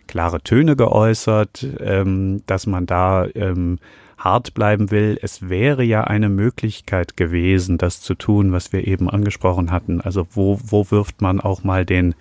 klare 0.07 0.43
Töne 0.43 0.77
geäußert, 0.77 1.67
ähm, 1.81 2.43
dass 2.45 2.67
man 2.67 2.85
da 2.85 3.27
ähm, 3.35 3.79
hart 4.19 4.53
bleiben 4.53 4.91
will. 4.91 5.19
Es 5.23 5.49
wäre 5.49 5.83
ja 5.83 6.05
eine 6.05 6.29
Möglichkeit 6.29 7.17
gewesen, 7.17 7.79
das 7.79 8.03
zu 8.03 8.15
tun, 8.15 8.53
was 8.53 8.71
wir 8.71 8.87
eben 8.87 9.09
angesprochen 9.09 9.71
hatten. 9.71 10.03
Also 10.03 10.27
wo, 10.31 10.61
wo 10.63 10.91
wirft 10.91 11.23
man 11.23 11.41
auch 11.41 11.65
mal 11.65 11.87
den, 11.87 12.15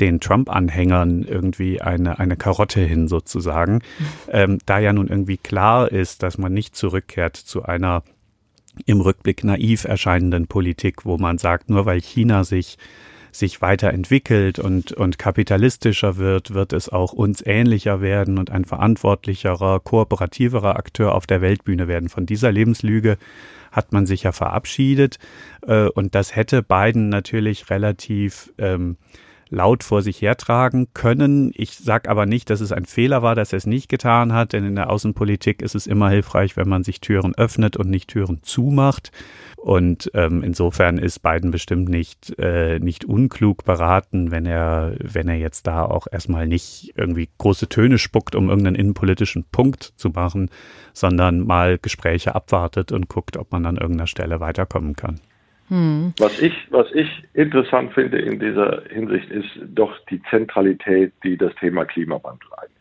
den 0.00 0.20
Trump-Anhängern 0.20 1.22
irgendwie 1.22 1.80
eine, 1.80 2.18
eine 2.18 2.36
Karotte 2.36 2.80
hin 2.80 3.08
sozusagen, 3.08 3.80
ähm, 4.30 4.58
da 4.66 4.78
ja 4.78 4.92
nun 4.92 5.08
irgendwie 5.08 5.38
klar 5.38 5.90
ist, 5.90 6.22
dass 6.22 6.38
man 6.38 6.52
nicht 6.52 6.76
zurückkehrt 6.76 7.36
zu 7.36 7.64
einer 7.64 8.02
im 8.86 9.00
Rückblick 9.00 9.42
naiv 9.42 9.84
erscheinenden 9.84 10.46
Politik, 10.46 11.04
wo 11.04 11.18
man 11.18 11.38
sagt, 11.38 11.68
nur 11.68 11.86
weil 11.86 12.00
China 12.00 12.44
sich 12.44 12.78
sich 13.30 13.60
weiterentwickelt 13.60 14.58
und, 14.58 14.92
und 14.92 15.18
kapitalistischer 15.18 16.16
wird, 16.16 16.54
wird 16.54 16.72
es 16.72 16.88
auch 16.88 17.12
uns 17.12 17.44
ähnlicher 17.44 18.00
werden 18.00 18.38
und 18.38 18.50
ein 18.50 18.64
verantwortlicherer, 18.64 19.80
kooperativerer 19.80 20.76
Akteur 20.76 21.14
auf 21.14 21.26
der 21.26 21.40
Weltbühne 21.40 21.88
werden. 21.88 22.08
Von 22.08 22.26
dieser 22.26 22.50
Lebenslüge 22.50 23.18
hat 23.70 23.92
man 23.92 24.06
sich 24.06 24.22
ja 24.22 24.32
verabschiedet. 24.32 25.18
Äh, 25.66 25.88
und 25.88 26.14
das 26.14 26.34
hätte 26.34 26.62
Biden 26.62 27.08
natürlich 27.08 27.70
relativ 27.70 28.52
ähm, 28.58 28.96
laut 29.50 29.84
vor 29.84 30.02
sich 30.02 30.20
hertragen 30.20 30.88
können. 30.94 31.52
Ich 31.54 31.76
sage 31.76 32.10
aber 32.10 32.26
nicht, 32.26 32.50
dass 32.50 32.60
es 32.60 32.72
ein 32.72 32.84
Fehler 32.84 33.22
war, 33.22 33.34
dass 33.34 33.52
er 33.52 33.58
es 33.58 33.66
nicht 33.66 33.88
getan 33.88 34.32
hat, 34.32 34.52
denn 34.52 34.64
in 34.64 34.74
der 34.74 34.90
Außenpolitik 34.90 35.62
ist 35.62 35.74
es 35.74 35.86
immer 35.86 36.10
hilfreich, 36.10 36.56
wenn 36.56 36.68
man 36.68 36.84
sich 36.84 37.00
Türen 37.00 37.34
öffnet 37.34 37.76
und 37.76 37.90
nicht 37.90 38.08
Türen 38.08 38.42
zumacht. 38.42 39.12
Und 39.56 40.10
ähm, 40.14 40.42
insofern 40.44 40.98
ist 40.98 41.20
Biden 41.20 41.50
bestimmt 41.50 41.88
nicht, 41.88 42.38
äh, 42.38 42.78
nicht 42.78 43.04
unklug 43.04 43.64
beraten, 43.64 44.30
wenn 44.30 44.46
er, 44.46 44.94
wenn 45.02 45.28
er 45.28 45.36
jetzt 45.36 45.66
da 45.66 45.84
auch 45.84 46.06
erstmal 46.10 46.46
nicht 46.46 46.92
irgendwie 46.96 47.28
große 47.38 47.68
Töne 47.68 47.98
spuckt, 47.98 48.34
um 48.34 48.48
irgendeinen 48.48 48.76
innenpolitischen 48.76 49.44
Punkt 49.50 49.82
zu 49.96 50.10
machen, 50.10 50.50
sondern 50.92 51.40
mal 51.40 51.78
Gespräche 51.78 52.34
abwartet 52.34 52.92
und 52.92 53.08
guckt, 53.08 53.36
ob 53.36 53.50
man 53.50 53.66
an 53.66 53.76
irgendeiner 53.76 54.06
Stelle 54.06 54.40
weiterkommen 54.40 54.94
kann. 54.94 55.20
Hm. 55.68 56.14
Was 56.18 56.40
ich, 56.40 56.54
was 56.70 56.86
ich 56.94 57.08
interessant 57.34 57.92
finde 57.92 58.18
in 58.18 58.40
dieser 58.40 58.82
Hinsicht 58.88 59.30
ist 59.30 59.48
doch 59.74 59.92
die 60.10 60.22
Zentralität, 60.30 61.12
die 61.22 61.36
das 61.36 61.54
Thema 61.56 61.84
Klimawandel 61.84 62.48
einnimmt. 62.56 62.74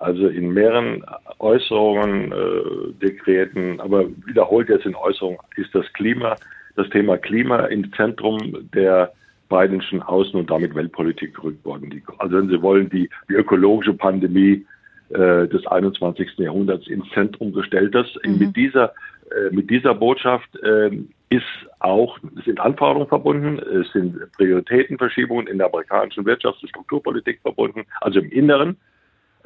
Also 0.00 0.26
in 0.26 0.52
mehreren 0.52 1.04
Äußerungen, 1.38 2.32
äh, 2.32 2.92
Dekreten, 3.00 3.80
aber 3.80 4.06
wiederholt 4.26 4.68
jetzt 4.68 4.84
in 4.84 4.96
Äußerungen 4.96 5.38
ist 5.56 5.72
das 5.74 5.90
Klima, 5.92 6.34
das 6.74 6.88
Thema 6.90 7.18
Klima 7.18 7.66
im 7.66 7.92
Zentrum 7.92 8.68
der 8.74 9.12
Bidenschen 9.48 10.02
Außen- 10.02 10.34
und 10.34 10.50
damit 10.50 10.74
Weltpolitik 10.74 11.36
gerückt 11.36 11.64
worden. 11.64 11.90
Die, 11.90 12.02
also 12.18 12.36
wenn 12.36 12.48
Sie 12.48 12.62
wollen, 12.62 12.88
die, 12.88 13.08
die 13.28 13.34
ökologische 13.34 13.94
Pandemie 13.94 14.66
äh, 15.10 15.46
des 15.46 15.66
21. 15.66 16.38
Jahrhunderts 16.38 16.88
ins 16.88 17.08
Zentrum 17.10 17.52
gestellt. 17.52 17.94
Das 17.94 18.06
mhm. 18.24 18.38
mit 18.38 18.56
dieser 18.56 18.92
äh, 19.32 19.54
mit 19.54 19.70
dieser 19.70 19.94
Botschaft 19.94 20.48
äh, 20.62 20.90
ist 21.32 21.70
auch, 21.78 22.18
sind 22.44 22.60
Anforderungen 22.60 23.08
verbunden, 23.08 23.58
es 23.58 23.90
sind 23.92 24.30
Prioritätenverschiebungen 24.32 25.46
in 25.46 25.56
der 25.56 25.68
amerikanischen 25.68 26.26
Wirtschafts- 26.26 26.60
und 26.60 26.68
Strukturpolitik 26.68 27.40
verbunden, 27.40 27.84
also 28.02 28.18
im 28.18 28.30
Inneren. 28.30 28.76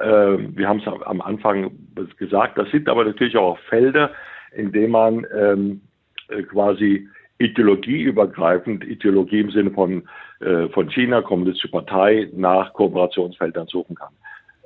Ähm, 0.01 0.55
wir 0.57 0.67
haben 0.67 0.79
es 0.79 0.87
am 0.87 1.21
Anfang 1.21 1.71
gesagt, 2.17 2.57
das 2.57 2.69
sind 2.71 2.89
aber 2.89 3.05
natürlich 3.05 3.37
auch 3.37 3.57
Felder, 3.69 4.11
in 4.53 4.73
denen 4.73 4.91
man 4.91 5.25
ähm, 5.33 5.81
äh, 6.27 6.43
quasi 6.43 7.07
ideologieübergreifend, 7.39 8.83
Ideologie 8.83 9.39
im 9.39 9.51
Sinne 9.51 9.71
von, 9.71 10.03
äh, 10.41 10.67
von 10.69 10.89
China, 10.89 11.21
Kommunistische 11.21 11.71
Partei, 11.71 12.29
nach 12.33 12.73
Kooperationsfeldern 12.73 13.67
suchen 13.67 13.95
kann. 13.95 14.13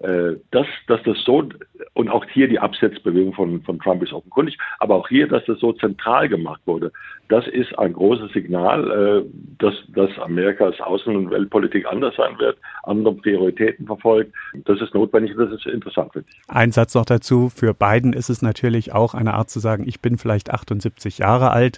Äh, 0.04 0.38
dass, 0.50 0.66
dass 0.88 1.02
das 1.04 1.18
so, 1.24 1.48
und 1.94 2.10
auch 2.10 2.26
hier 2.26 2.48
die 2.48 2.58
Absetzbewegung 2.58 3.34
von, 3.34 3.62
von 3.62 3.80
Trump 3.80 4.02
ist 4.02 4.14
offenkundig, 4.14 4.58
aber 4.80 4.96
auch 4.96 5.08
hier, 5.08 5.28
dass 5.28 5.46
das 5.46 5.60
so 5.60 5.74
zentral 5.74 6.28
gemacht 6.28 6.62
wurde, 6.66 6.92
das 7.30 7.48
ist 7.48 7.78
ein 7.78 7.94
großes 7.94 8.32
Signal, 8.32 8.90
äh, 8.90 9.30
dass, 9.60 9.76
dass 9.90 10.10
Amerikas 10.18 10.76
Außen- 10.80 11.16
und 11.16 11.30
Weltpolitik 11.30 11.86
anders 11.86 12.16
sein 12.16 12.40
wird, 12.40 12.58
andere 12.84 13.14
Prioritäten 13.14 13.86
verfolgt. 13.86 14.34
Das 14.66 14.82
ist 14.82 14.96
notwendig 14.96 15.38
und 15.38 15.46
das 15.46 15.60
ist 15.60 15.68
interessant, 15.68 16.14
finde 16.14 16.28
ich. 16.32 16.42
Ein 16.50 16.72
Satz 16.72 16.96
noch 16.96 17.06
dazu. 17.06 17.50
Für 17.50 17.76
Biden 17.76 18.14
ist 18.14 18.30
es 18.30 18.42
natürlich 18.42 18.94
auch 18.94 19.14
eine 19.14 19.36
Art 19.36 19.52
zu 19.52 19.60
sagen, 19.60 19.88
ich 19.88 20.02
bin 20.02 20.18
vielleicht 20.18 20.50
78 20.50 21.20
Jahre 21.20 21.52
alt, 21.52 21.78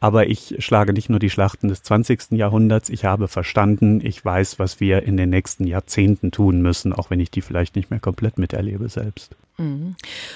aber 0.00 0.28
ich 0.28 0.56
schlage 0.58 0.94
nicht 0.94 1.10
nur 1.10 1.18
die 1.18 1.30
Schlachten 1.30 1.68
des 1.68 1.82
20. 1.82 2.32
Jahrhunderts, 2.32 2.88
ich 2.88 3.04
habe 3.04 3.28
verstanden, 3.28 4.00
ich 4.02 4.24
weiß, 4.24 4.58
was 4.58 4.80
wir 4.80 5.02
in 5.02 5.18
den 5.18 5.28
nächsten 5.28 5.66
Jahrzehnten 5.66 6.30
tun 6.30 6.62
müssen, 6.62 6.94
auch 6.94 7.10
wenn 7.10 7.20
ich 7.20 7.30
die 7.30 7.42
vielleicht 7.42 7.76
nicht 7.76 7.90
mehr 7.90 8.00
komplett 8.00 8.38
miterlebe 8.38 8.88
selbst. 8.88 9.36
Mhm. 9.58 9.94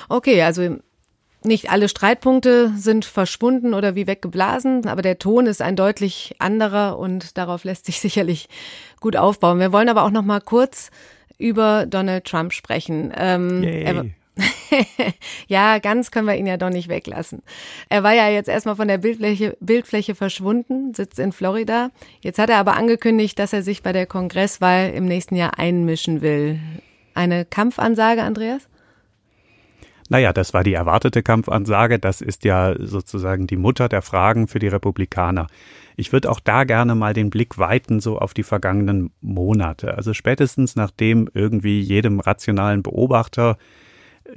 Okay, 0.08 0.42
also 0.42 0.76
nicht 1.44 1.70
alle 1.70 1.88
Streitpunkte 1.88 2.72
sind 2.76 3.04
verschwunden 3.04 3.74
oder 3.74 3.94
wie 3.94 4.06
weggeblasen, 4.06 4.86
aber 4.86 5.02
der 5.02 5.18
Ton 5.18 5.46
ist 5.46 5.62
ein 5.62 5.76
deutlich 5.76 6.36
anderer 6.38 6.98
und 6.98 7.36
darauf 7.38 7.64
lässt 7.64 7.86
sich 7.86 8.00
sicherlich 8.00 8.48
gut 9.00 9.16
aufbauen. 9.16 9.60
Wir 9.60 9.72
wollen 9.72 9.88
aber 9.88 10.04
auch 10.04 10.10
noch 10.10 10.24
mal 10.24 10.40
kurz 10.40 10.90
über 11.38 11.86
Donald 11.86 12.24
Trump 12.24 12.52
sprechen. 12.52 13.12
Ähm, 13.16 13.62
er, 13.62 14.06
ja, 15.46 15.78
ganz 15.78 16.10
können 16.10 16.26
wir 16.26 16.36
ihn 16.36 16.46
ja 16.46 16.56
doch 16.56 16.70
nicht 16.70 16.88
weglassen. 16.88 17.42
Er 17.88 18.02
war 18.02 18.12
ja 18.14 18.28
jetzt 18.28 18.48
erstmal 18.48 18.76
von 18.76 18.88
der 18.88 18.98
Bildfläche, 18.98 19.56
Bildfläche 19.60 20.14
verschwunden, 20.14 20.92
sitzt 20.94 21.18
in 21.18 21.32
Florida. 21.32 21.90
Jetzt 22.20 22.38
hat 22.38 22.50
er 22.50 22.58
aber 22.58 22.76
angekündigt, 22.76 23.38
dass 23.38 23.52
er 23.52 23.62
sich 23.62 23.82
bei 23.82 23.92
der 23.92 24.06
Kongresswahl 24.06 24.90
im 24.90 25.04
nächsten 25.04 25.36
Jahr 25.36 25.58
einmischen 25.58 26.20
will. 26.20 26.58
Eine 27.14 27.44
Kampfansage, 27.44 28.22
Andreas? 28.22 28.68
Naja, 30.08 30.32
das 30.32 30.52
war 30.52 30.64
die 30.64 30.74
erwartete 30.74 31.22
Kampfansage. 31.22 31.98
Das 31.98 32.20
ist 32.20 32.44
ja 32.44 32.74
sozusagen 32.78 33.46
die 33.46 33.56
Mutter 33.56 33.88
der 33.88 34.02
Fragen 34.02 34.48
für 34.48 34.58
die 34.58 34.68
Republikaner. 34.68 35.46
Ich 35.96 36.12
würde 36.12 36.30
auch 36.30 36.40
da 36.40 36.64
gerne 36.64 36.94
mal 36.94 37.14
den 37.14 37.30
Blick 37.30 37.56
weiten, 37.56 38.00
so 38.00 38.18
auf 38.18 38.34
die 38.34 38.42
vergangenen 38.42 39.12
Monate. 39.20 39.96
Also 39.96 40.12
spätestens 40.12 40.76
nachdem 40.76 41.28
irgendwie 41.32 41.80
jedem 41.80 42.20
rationalen 42.20 42.82
Beobachter 42.82 43.56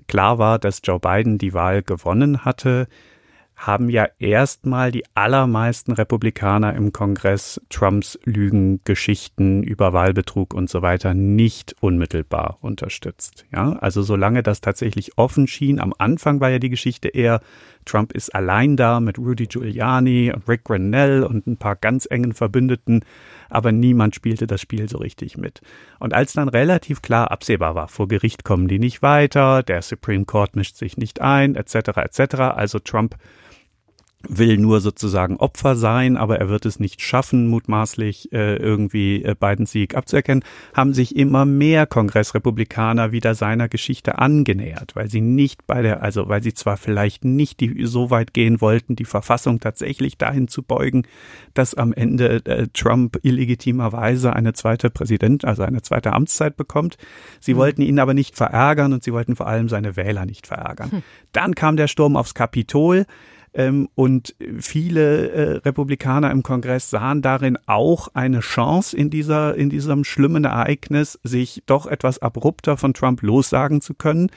klar 0.08 0.38
war, 0.38 0.60
dass 0.60 0.82
Joe 0.84 1.00
Biden 1.00 1.38
die 1.38 1.54
Wahl 1.54 1.84
gewonnen 1.84 2.46
hatte, 2.46 2.88
haben 3.58 3.90
ja 3.90 4.08
erstmal 4.20 4.92
die 4.92 5.04
allermeisten 5.16 5.92
Republikaner 5.92 6.76
im 6.76 6.94
Kongress 6.94 7.60
Trumps 7.70 8.18
Lügengeschichten 8.24 9.64
über 9.64 9.94
Wahlbetrug 9.94 10.54
und 10.54 10.70
so 10.70 10.84
weiter 10.84 11.16
nicht 11.16 11.76
unmittelbar 11.80 12.60
unterstützt. 12.62 13.46
Ja, 13.52 13.72
also 13.74 14.04
solange 14.04 14.44
das 14.44 14.62
tatsächlich 14.62 15.18
offen 15.18 15.48
schien, 15.48 15.80
am 15.80 15.92
Anfang 15.98 16.40
war 16.40 16.52
ja 16.52 16.60
die 16.60 16.70
Geschichte 16.70 17.08
eher, 17.08 17.42
Trump 17.84 18.14
ist 18.14 18.36
allein 18.36 18.78
da 18.78 19.00
mit 19.00 19.18
Rudy 19.18 19.48
Giuliani 19.48 20.32
Rick 20.48 20.66
Grenell 20.66 21.24
und 21.24 21.48
ein 21.48 21.58
paar 21.58 21.76
ganz 21.76 22.06
engen 22.10 22.34
Verbündeten, 22.34 23.04
aber 23.50 23.72
niemand 23.72 24.16
spielte 24.16 24.48
das 24.48 24.62
Spiel 24.62 24.90
so 24.90 24.98
richtig 24.98 25.38
mit. 25.38 25.62
Und 26.00 26.14
als 26.14 26.34
dann 26.34 26.50
relativ 26.50 27.02
klar 27.02 27.32
absehbar 27.32 27.76
war, 27.76 27.88
vor 27.88 28.08
Gericht 28.08 28.44
kommen 28.44 28.68
die 28.68 28.80
nicht 28.80 29.02
weiter, 29.02 29.64
der 29.64 29.82
Supreme 29.82 30.26
Court 30.26 30.56
mischt 30.56 30.76
sich 30.76 30.98
nicht 30.98 31.22
ein, 31.22 31.56
etc., 31.56 31.76
etc., 31.98 32.36
also 32.56 32.80
Trump 32.80 33.16
will 34.28 34.58
nur 34.58 34.82
sozusagen 34.82 35.38
Opfer 35.38 35.76
sein, 35.76 36.18
aber 36.18 36.40
er 36.40 36.50
wird 36.50 36.66
es 36.66 36.80
nicht 36.80 37.02
schaffen, 37.02 37.48
mutmaßlich 37.48 38.34
äh, 38.34 38.56
irgendwie 38.56 39.24
äh, 39.24 39.36
Bidens 39.40 39.72
Sieg 39.72 39.96
abzuerkennen, 39.96 40.44
haben 40.74 40.94
sich 40.94 41.16
immer 41.16 41.46
mehr 41.46 41.86
Kongressrepublikaner 41.86 43.12
wieder 43.12 43.36
seiner 43.36 43.70
Geschichte 43.70 44.18
angenähert, 44.18 44.96
weil 44.96 45.10
sie 45.10 45.22
nicht 45.22 45.68
bei 45.68 45.84
der, 45.84 46.02
also 46.02 46.28
weil 46.28 46.42
sie 46.42 46.54
zwar 46.54 46.78
vielleicht 46.78 47.26
nicht 47.26 47.60
die, 47.60 47.86
so 47.86 48.10
weit 48.10 48.34
gehen 48.34 48.60
wollten, 48.60 48.96
die 48.96 49.06
Verfassung 49.06 49.60
tatsächlich 49.60 50.18
dahin 50.18 50.48
zu 50.48 50.64
beugen, 50.64 51.04
dass 51.54 51.76
am 51.76 51.94
Ende 51.94 52.44
äh, 52.46 52.68
Trump 52.74 53.20
illegitimerweise 53.22 54.34
eine 54.34 54.54
zweite 54.54 54.90
Präsident, 54.90 55.46
also 55.46 55.62
eine 55.62 55.84
zweite 55.84 56.14
Amtszeit 56.14 56.58
bekommt. 56.58 56.98
Sie 57.40 57.54
mhm. 57.54 57.58
wollten 57.60 57.82
ihn 57.84 58.00
aber 58.00 58.16
nicht 58.16 58.36
verärgern 58.36 58.94
und 58.94 59.04
sie 59.04 59.14
wollten 59.14 59.36
vor 59.36 59.48
allem 59.48 59.70
seine 59.70 59.96
Wähler 59.96 60.26
nicht 60.26 60.48
verärgern. 60.48 60.92
Hm. 60.92 61.04
Dann 61.32 61.56
kam 61.56 61.78
der 61.78 61.88
Sturm 61.88 62.16
aufs 62.16 62.34
Kapitol. 62.34 63.06
Ähm, 63.58 63.90
und 63.96 64.36
viele 64.60 65.32
äh, 65.32 65.52
Republikaner 65.58 66.30
im 66.30 66.44
Kongress 66.44 66.92
sahen 66.92 67.24
darin 67.24 67.58
auch 67.66 68.10
eine 68.14 68.42
Chance 68.42 68.96
in 68.96 69.10
dieser, 69.10 69.56
in 69.56 69.72
diesem 69.72 70.04
schlimmen 70.04 70.46
Ereignis, 70.46 71.20
sich 71.24 71.64
doch 71.66 71.88
etwas 71.88 72.20
abrupter 72.20 72.78
von 72.78 72.94
Trump 72.94 73.24
lossagen 73.24 73.82
zu 73.82 73.96
können. 73.96 74.30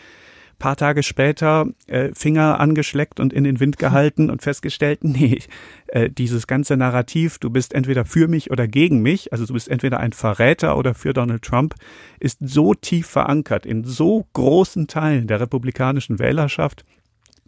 Paar 0.58 0.76
Tage 0.76 1.02
später 1.02 1.66
äh, 1.86 2.10
Finger 2.14 2.60
angeschleckt 2.60 3.20
und 3.20 3.34
in 3.34 3.44
den 3.44 3.60
Wind 3.60 3.78
gehalten 3.78 4.30
und 4.30 4.40
festgestellt, 4.40 5.00
nee, 5.04 5.40
äh, 5.88 6.08
dieses 6.08 6.46
ganze 6.46 6.78
Narrativ, 6.78 7.38
du 7.38 7.50
bist 7.50 7.74
entweder 7.74 8.06
für 8.06 8.26
mich 8.26 8.50
oder 8.50 8.68
gegen 8.68 9.02
mich, 9.02 9.34
also 9.34 9.44
du 9.44 9.52
bist 9.52 9.68
entweder 9.68 10.00
ein 10.00 10.14
Verräter 10.14 10.78
oder 10.78 10.94
für 10.94 11.12
Donald 11.12 11.42
Trump, 11.42 11.74
ist 12.20 12.38
so 12.40 12.72
tief 12.72 13.06
verankert 13.06 13.66
in 13.66 13.84
so 13.84 14.26
großen 14.32 14.86
Teilen 14.86 15.26
der 15.26 15.40
republikanischen 15.40 16.18
Wählerschaft, 16.18 16.86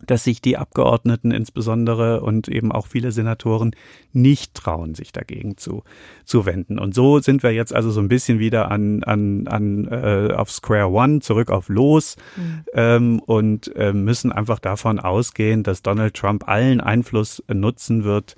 dass 0.06 0.24
sich 0.24 0.40
die 0.40 0.56
Abgeordneten 0.56 1.30
insbesondere 1.30 2.20
und 2.20 2.48
eben 2.48 2.72
auch 2.72 2.86
viele 2.86 3.12
Senatoren 3.12 3.72
nicht 4.12 4.54
trauen, 4.54 4.94
sich 4.94 5.12
dagegen 5.12 5.56
zu, 5.56 5.84
zu 6.24 6.46
wenden. 6.46 6.78
Und 6.78 6.94
so 6.94 7.20
sind 7.20 7.42
wir 7.42 7.52
jetzt 7.52 7.74
also 7.74 7.90
so 7.90 8.00
ein 8.00 8.08
bisschen 8.08 8.38
wieder 8.38 8.70
an, 8.70 9.02
an, 9.04 9.46
an 9.46 9.88
äh, 9.88 10.32
auf 10.34 10.50
Square 10.50 10.90
One, 10.90 11.20
zurück 11.20 11.50
auf 11.50 11.68
Los 11.68 12.16
mhm. 12.36 12.64
ähm, 12.74 13.20
und 13.20 13.74
äh, 13.76 13.92
müssen 13.92 14.32
einfach 14.32 14.58
davon 14.58 14.98
ausgehen, 14.98 15.62
dass 15.62 15.82
Donald 15.82 16.14
Trump 16.14 16.48
allen 16.48 16.80
Einfluss 16.80 17.42
nutzen 17.48 18.04
wird, 18.04 18.36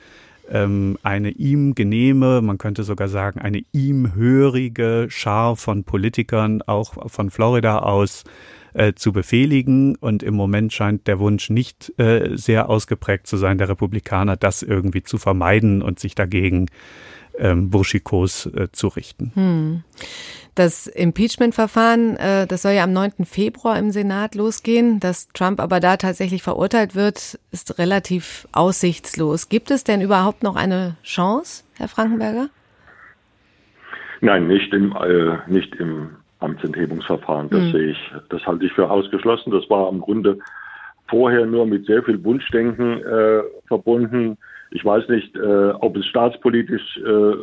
ähm, 0.51 0.99
eine 1.03 1.31
ihm 1.31 1.75
genehme, 1.75 2.43
man 2.43 2.59
könnte 2.59 2.85
sogar 2.85 3.09
sagen, 3.09 3.41
eine 3.41 3.63
ihm 3.73 4.15
hörige 4.15 5.07
Schar 5.09 5.57
von 5.57 5.85
Politikern, 5.85 6.63
auch 6.63 7.11
von 7.11 7.31
Florida 7.31 7.79
aus, 7.79 8.25
äh, 8.75 8.95
zu 8.95 9.13
befehligen. 9.13 9.97
Und 9.97 10.23
im 10.23 10.35
Moment 10.35 10.73
scheint 10.73 11.07
der 11.07 11.19
Wunsch 11.19 11.51
nicht 11.51 11.93
äh, 11.99 12.37
sehr 12.37 12.69
ausgeprägt 12.69 13.27
zu 13.27 13.37
sein, 13.37 13.59
der 13.59 13.69
Republikaner, 13.69 14.37
das 14.37 14.63
irgendwie 14.63 15.03
zu 15.03 15.19
vermeiden 15.19 15.83
und 15.83 15.99
sich 15.99 16.15
dagegen 16.15 16.67
ähm, 17.39 17.71
burschikos 17.71 18.47
äh, 18.47 18.69
zu 18.73 18.89
richten. 18.89 19.33
Hm. 19.35 19.83
Das 20.55 20.87
Impeachment-Verfahren, 20.87 22.17
äh, 22.17 22.47
das 22.47 22.63
soll 22.63 22.73
ja 22.73 22.85
am 22.85 22.93
9. 22.93 23.25
Februar 23.25 23.77
im 23.79 23.91
Senat 23.91 24.37
losgehen. 24.37 25.01
Dass 25.01 25.29
Trump 25.29 25.61
aber 25.61 25.81
da 25.81 25.97
tatsächlich 25.97 26.43
verurteilt 26.43 26.95
wird, 26.95 27.39
ist 27.51 27.79
relativ 27.79 28.47
aussichtslos. 28.53 29.49
Gibt 29.49 29.71
es 29.73 29.83
denn 29.83 30.01
überhaupt 30.01 30.43
noch 30.45 30.55
eine 30.55 30.97
Chance, 31.03 31.65
Herr 31.77 31.89
Frankenberger? 31.89 32.51
Nein, 34.21 34.47
nicht 34.47 34.73
im, 34.73 34.93
äh, 34.93 35.39
nicht 35.49 35.75
im 35.75 36.17
Amtsenthebungsverfahren. 36.45 37.51
Das 37.51 37.61
mhm. 37.61 37.73
sehe 37.73 37.91
ich, 37.91 38.13
das 38.29 38.47
halte 38.47 38.67
ich 38.67 38.73
für 38.73 38.91
ausgeschlossen. 38.91 39.51
Das 39.51 39.69
war 39.69 39.89
im 39.91 40.01
Grunde 40.01 40.39
vorher 41.09 41.47
nur 41.47 41.67
mit 41.67 41.87
sehr 41.87 42.03
viel 42.03 42.23
Wunschdenken 42.25 43.03
äh, 43.03 43.43
verbunden. 43.67 44.37
Ich 44.71 44.85
weiß 44.85 45.09
nicht, 45.09 45.37
äh, 45.37 45.71
ob 45.71 45.97
es 45.97 46.07
staatspolitisch 46.07 46.99
äh, 46.99 47.35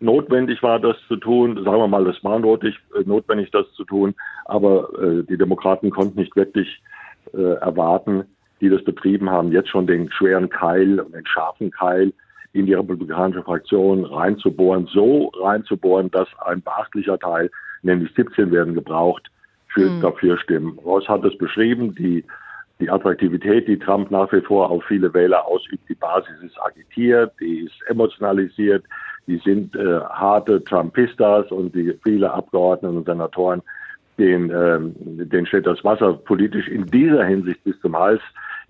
notwendig 0.00 0.62
war, 0.62 0.78
das 0.78 0.96
zu 1.08 1.16
tun. 1.16 1.56
Sagen 1.64 1.78
wir 1.78 1.88
mal, 1.88 2.06
es 2.08 2.22
war 2.22 2.38
notwendig, 2.38 2.78
äh, 2.98 3.02
notwendig 3.04 3.50
das 3.50 3.70
zu 3.72 3.84
tun, 3.84 4.14
aber 4.44 4.88
äh, 5.00 5.22
die 5.24 5.38
Demokraten 5.38 5.90
konnten 5.90 6.18
nicht 6.18 6.36
wirklich 6.36 6.82
äh, 7.32 7.54
erwarten, 7.54 8.24
die 8.60 8.68
das 8.68 8.84
betrieben 8.84 9.30
haben, 9.30 9.52
jetzt 9.52 9.70
schon 9.70 9.86
den 9.86 10.10
schweren 10.12 10.48
Keil 10.48 11.00
und 11.00 11.14
den 11.14 11.26
scharfen 11.26 11.70
Keil 11.70 12.12
in 12.52 12.66
die 12.66 12.74
republikanische 12.74 13.42
Fraktion 13.42 14.04
reinzubohren, 14.04 14.86
so 14.86 15.32
reinzubohren, 15.40 16.10
dass 16.10 16.28
ein 16.44 16.62
beachtlicher 16.62 17.18
Teil 17.18 17.50
nämlich 17.82 18.12
17 18.14 18.50
werden 18.50 18.74
gebraucht 18.74 19.30
für 19.68 19.88
mhm. 19.88 20.00
dafür 20.00 20.38
stimmen. 20.38 20.78
Ross 20.84 21.08
hat 21.08 21.24
es 21.24 21.36
beschrieben, 21.38 21.94
die, 21.94 22.24
die 22.80 22.90
Attraktivität, 22.90 23.68
die 23.68 23.78
Trump 23.78 24.10
nach 24.10 24.32
wie 24.32 24.40
vor 24.40 24.70
auf 24.70 24.84
viele 24.84 25.12
Wähler 25.14 25.46
ausübt, 25.46 25.88
die 25.88 25.94
Basis 25.94 26.34
ist 26.42 26.60
agitiert, 26.60 27.32
die 27.40 27.60
ist 27.60 27.74
emotionalisiert, 27.88 28.84
die 29.26 29.38
sind 29.38 29.74
äh, 29.76 30.00
harte 30.00 30.62
Trumpistas 30.64 31.50
und 31.50 31.74
die 31.74 31.98
viele 32.02 32.32
Abgeordnete 32.32 32.94
und 32.94 33.06
Senatoren, 33.06 33.62
denen, 34.18 34.50
ähm, 34.50 34.94
denen 34.98 35.46
steht 35.46 35.66
das 35.66 35.82
Wasser 35.84 36.14
politisch 36.14 36.68
in 36.68 36.86
dieser 36.86 37.24
Hinsicht 37.24 37.62
bis 37.64 37.80
zum 37.80 37.96
Hals. 37.96 38.20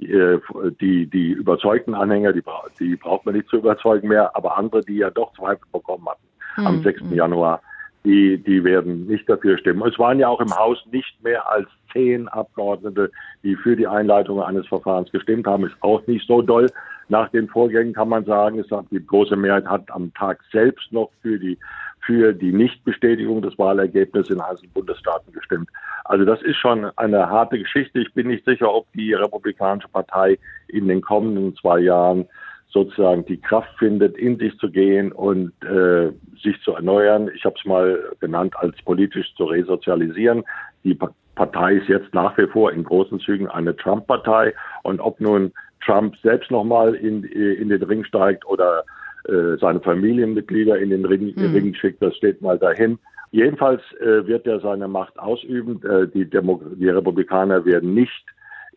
Äh, 0.01 0.38
die, 0.81 1.07
die 1.07 1.33
überzeugten 1.33 1.94
Anhänger, 1.94 2.33
die, 2.33 2.42
die 2.79 2.96
braucht 2.96 3.27
man 3.27 3.35
nicht 3.35 3.48
zu 3.48 3.59
überzeugen 3.59 4.09
mehr, 4.09 4.35
aber 4.37 4.57
andere, 4.57 4.83
die 4.83 4.96
ja 4.96 5.11
doch 5.11 5.33
Zweifel 5.35 5.66
bekommen 5.72 6.07
hatten 6.09 6.27
mhm. 6.57 6.66
am 6.66 6.83
6. 6.83 7.01
Hm. 7.01 7.14
Januar, 7.14 7.62
die, 8.05 8.38
die 8.38 8.65
werden 8.65 9.07
nicht 9.07 9.29
dafür 9.29 9.59
stimmen. 9.59 9.87
Es 9.88 9.99
waren 9.99 10.19
ja 10.19 10.29
auch 10.29 10.41
im 10.41 10.55
Haus 10.57 10.79
nicht 10.91 11.23
mehr 11.23 11.49
als 11.49 11.69
zehn 11.93 12.29
Abgeordnete, 12.29 13.11
die 13.43 13.55
für 13.57 13.77
die 13.77 13.87
Einleitung 13.87 14.43
eines 14.43 14.67
Verfahrens 14.67 15.11
gestimmt 15.12 15.47
haben. 15.47 15.67
Ist 15.67 15.77
auch 15.81 16.05
nicht 16.07 16.27
so 16.27 16.43
doll. 16.43 16.69
Nach 17.09 17.29
den 17.29 17.49
Vorgängen 17.49 17.93
kann 17.93 18.09
man 18.09 18.25
sagen, 18.25 18.59
es 18.59 18.71
hat, 18.71 18.87
die 18.91 19.05
große 19.05 19.37
Mehrheit 19.37 19.67
hat 19.67 19.91
am 19.91 20.12
Tag 20.15 20.41
selbst 20.51 20.93
noch 20.93 21.11
für 21.21 21.38
die 21.38 21.59
für 22.05 22.33
die 22.33 22.53
Nichtbestätigung 22.53 23.43
des 23.43 23.57
Wahlergebnisses 23.59 24.35
in 24.35 24.41
einzelnen 24.41 24.73
Bundesstaaten 24.73 25.33
gestimmt. 25.33 25.69
Also 26.05 26.25
das 26.25 26.43
ist 26.43 26.57
schon 26.57 26.91
eine 26.97 27.31
harte 27.31 27.59
Geschichte. 27.59 28.01
Ich 28.01 28.12
bin 28.12 28.27
nicht 28.27 28.45
sicher, 28.45 28.73
ob 28.73 28.91
die 28.93 29.15
Republikanische 29.15 29.88
Partei 29.88 30.38
in 30.67 30.88
den 30.88 31.01
kommenden 31.01 31.55
zwei 31.55 31.79
Jahren 31.79 32.27
sozusagen 32.72 33.24
die 33.26 33.40
Kraft 33.40 33.70
findet, 33.78 34.16
in 34.16 34.38
sich 34.38 34.56
zu 34.58 34.70
gehen 34.70 35.12
und 35.12 35.52
äh, 35.64 36.11
sich 36.42 36.61
zu 36.62 36.72
erneuern. 36.72 37.30
Ich 37.35 37.44
habe 37.44 37.54
es 37.58 37.64
mal 37.64 37.98
genannt, 38.20 38.54
als 38.56 38.74
politisch 38.82 39.32
zu 39.37 39.44
resozialisieren. 39.44 40.42
Die 40.85 40.98
Partei 41.35 41.74
ist 41.74 41.88
jetzt 41.88 42.12
nach 42.14 42.37
wie 42.38 42.46
vor 42.46 42.72
in 42.72 42.85
großen 42.85 43.20
Zügen 43.20 43.48
eine 43.48 43.76
Trump-Partei 43.76 44.54
und 44.82 45.00
ob 45.00 45.20
nun 45.20 45.52
Trump 45.85 46.16
selbst 46.22 46.50
nochmal 46.50 46.94
in, 46.94 47.24
in 47.24 47.68
den 47.68 47.82
Ring 47.82 48.04
steigt 48.04 48.46
oder 48.46 48.85
äh, 49.28 49.56
seine 49.61 49.80
Familienmitglieder 49.80 50.78
in 50.78 50.90
den 50.90 51.04
Ring, 51.04 51.32
mhm. 51.37 51.54
Ring 51.54 51.74
schickt, 51.74 52.02
das 52.02 52.16
steht 52.16 52.40
mal 52.40 52.58
dahin. 52.58 52.98
Jedenfalls 53.30 53.80
äh, 54.00 54.26
wird 54.26 54.46
er 54.46 54.61
seine 54.61 54.88
Macht 54.88 55.18
ausüben. 55.18 55.80
Äh, 55.85 56.08
die, 56.08 56.28
Demo 56.28 56.61
die 56.74 56.88
Republikaner 56.88 57.64
werden 57.64 57.94
nicht 57.94 58.24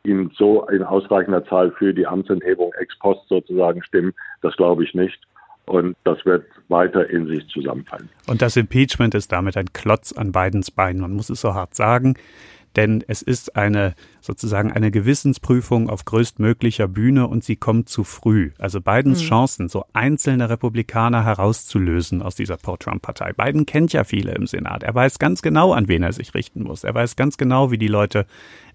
in 0.05 0.31
so 0.37 0.65
in 0.67 0.83
ausreichender 0.83 1.43
Zahl 1.45 1.71
für 1.71 1.93
die 1.93 2.05
Amtsenthebung 2.05 2.73
ex 2.79 2.97
post 2.99 3.27
sozusagen 3.27 3.83
stimmen. 3.83 4.13
Das 4.41 4.55
glaube 4.55 4.83
ich 4.83 4.93
nicht. 4.93 5.19
Und 5.65 5.97
das 6.03 6.23
wird 6.25 6.45
weiter 6.67 7.09
in 7.09 7.25
sich 7.25 7.47
zusammenfallen. 7.47 8.07
Und 8.27 8.43
das 8.43 8.55
Impeachment 8.55 9.15
ist 9.15 9.31
damit 9.31 9.57
ein 9.57 9.73
Klotz 9.73 10.11
an 10.13 10.31
Bidens 10.31 10.69
Beinen. 10.69 11.01
Man 11.01 11.13
muss 11.13 11.31
es 11.31 11.41
so 11.41 11.55
hart 11.55 11.73
sagen 11.73 12.15
denn 12.75 13.03
es 13.07 13.21
ist 13.21 13.55
eine 13.55 13.95
sozusagen 14.21 14.71
eine 14.71 14.91
Gewissensprüfung 14.91 15.89
auf 15.89 16.05
größtmöglicher 16.05 16.87
Bühne 16.87 17.27
und 17.27 17.43
sie 17.43 17.55
kommt 17.55 17.89
zu 17.89 18.03
früh. 18.03 18.51
Also 18.57 18.81
Bidens 18.81 19.21
mhm. 19.21 19.27
Chancen, 19.27 19.69
so 19.69 19.85
einzelne 19.93 20.49
Republikaner 20.49 21.23
herauszulösen 21.23 22.21
aus 22.21 22.35
dieser 22.35 22.57
Pro-Trump-Partei. 22.57 23.33
Biden 23.33 23.65
kennt 23.65 23.93
ja 23.93 24.03
viele 24.03 24.33
im 24.33 24.47
Senat. 24.47 24.83
Er 24.83 24.95
weiß 24.95 25.19
ganz 25.19 25.41
genau, 25.41 25.73
an 25.73 25.87
wen 25.87 26.03
er 26.03 26.13
sich 26.13 26.33
richten 26.33 26.63
muss. 26.63 26.83
Er 26.83 26.93
weiß 26.93 27.15
ganz 27.15 27.37
genau, 27.37 27.71
wie 27.71 27.77
die 27.77 27.87
Leute 27.87 28.25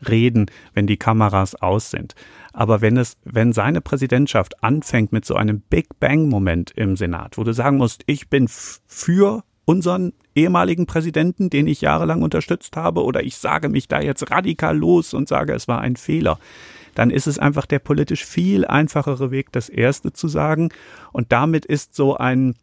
reden, 0.09 0.47
wenn 0.73 0.87
die 0.87 0.97
Kameras 0.97 1.55
aus 1.55 1.91
sind. 1.91 2.15
Aber 2.53 2.81
wenn 2.81 2.97
es, 2.97 3.17
wenn 3.25 3.53
seine 3.53 3.81
Präsidentschaft 3.81 4.63
anfängt 4.63 5.13
mit 5.13 5.25
so 5.25 5.35
einem 5.35 5.61
Big 5.61 6.01
Bang 6.01 6.29
Moment 6.29 6.73
im 6.73 6.97
Senat, 6.97 7.39
wo 7.39 7.45
du 7.45 7.53
sagen 7.53 7.77
musst, 7.77 8.03
ich 8.07 8.29
bin 8.29 8.49
für 8.49 9.43
unseren 9.71 10.13
ehemaligen 10.35 10.87
Präsidenten, 10.87 11.49
den 11.49 11.69
ich 11.69 11.81
jahrelang 11.81 12.23
unterstützt 12.23 12.77
habe, 12.77 13.05
oder 13.05 13.23
ich 13.23 13.37
sage 13.37 13.69
mich 13.69 13.87
da 13.87 14.01
jetzt 14.01 14.29
radikal 14.29 14.77
los 14.77 15.15
und 15.15 15.29
sage, 15.29 15.53
es 15.55 15.69
war 15.69 15.81
ein 15.81 15.95
Fehler, 15.95 16.41
dann 16.97 17.11
ist 17.11 17.29
es 17.29 17.39
einfach 17.39 17.67
der 17.67 17.79
politisch 17.79 18.25
viel 18.25 18.65
einfachere 18.65 19.31
Weg, 19.31 19.53
das 19.53 19.69
erste 19.69 20.13
zu 20.13 20.27
sagen. 20.27 20.71
Und 21.13 21.31
damit 21.31 21.65
ist 21.65 21.95
so 21.95 22.17
ein, 22.17 22.57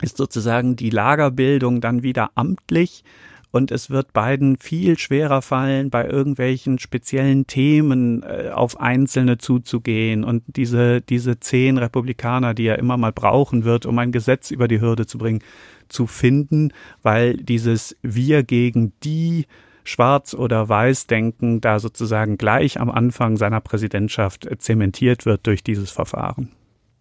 ist 0.00 0.16
sozusagen 0.16 0.76
die 0.76 0.88
Lagerbildung 0.88 1.82
dann 1.82 2.02
wieder 2.02 2.30
amtlich 2.36 3.04
und 3.50 3.70
es 3.70 3.90
wird 3.90 4.12
beiden 4.14 4.56
viel 4.58 4.98
schwerer 4.98 5.40
fallen, 5.40 5.90
bei 5.90 6.06
irgendwelchen 6.06 6.78
speziellen 6.78 7.46
Themen 7.46 8.22
äh, 8.22 8.50
auf 8.50 8.80
Einzelne 8.80 9.38
zuzugehen 9.38 10.24
und 10.24 10.42
diese, 10.46 11.00
diese 11.00 11.38
zehn 11.38 11.78
Republikaner, 11.78 12.54
die 12.54 12.66
er 12.66 12.78
immer 12.78 12.96
mal 12.96 13.12
brauchen 13.12 13.64
wird, 13.64 13.86
um 13.86 13.98
ein 13.98 14.12
Gesetz 14.12 14.50
über 14.50 14.68
die 14.68 14.80
Hürde 14.80 15.06
zu 15.06 15.18
bringen, 15.18 15.42
zu 15.88 16.06
finden, 16.06 16.72
weil 17.02 17.36
dieses 17.36 17.96
Wir 18.02 18.42
gegen 18.42 18.92
die 19.02 19.46
Schwarz- 19.84 20.34
oder 20.34 20.68
Weiß-Denken 20.68 21.60
da 21.60 21.78
sozusagen 21.78 22.38
gleich 22.38 22.80
am 22.80 22.90
Anfang 22.90 23.36
seiner 23.36 23.60
Präsidentschaft 23.60 24.48
zementiert 24.58 25.26
wird 25.26 25.46
durch 25.46 25.62
dieses 25.62 25.90
Verfahren. 25.90 26.52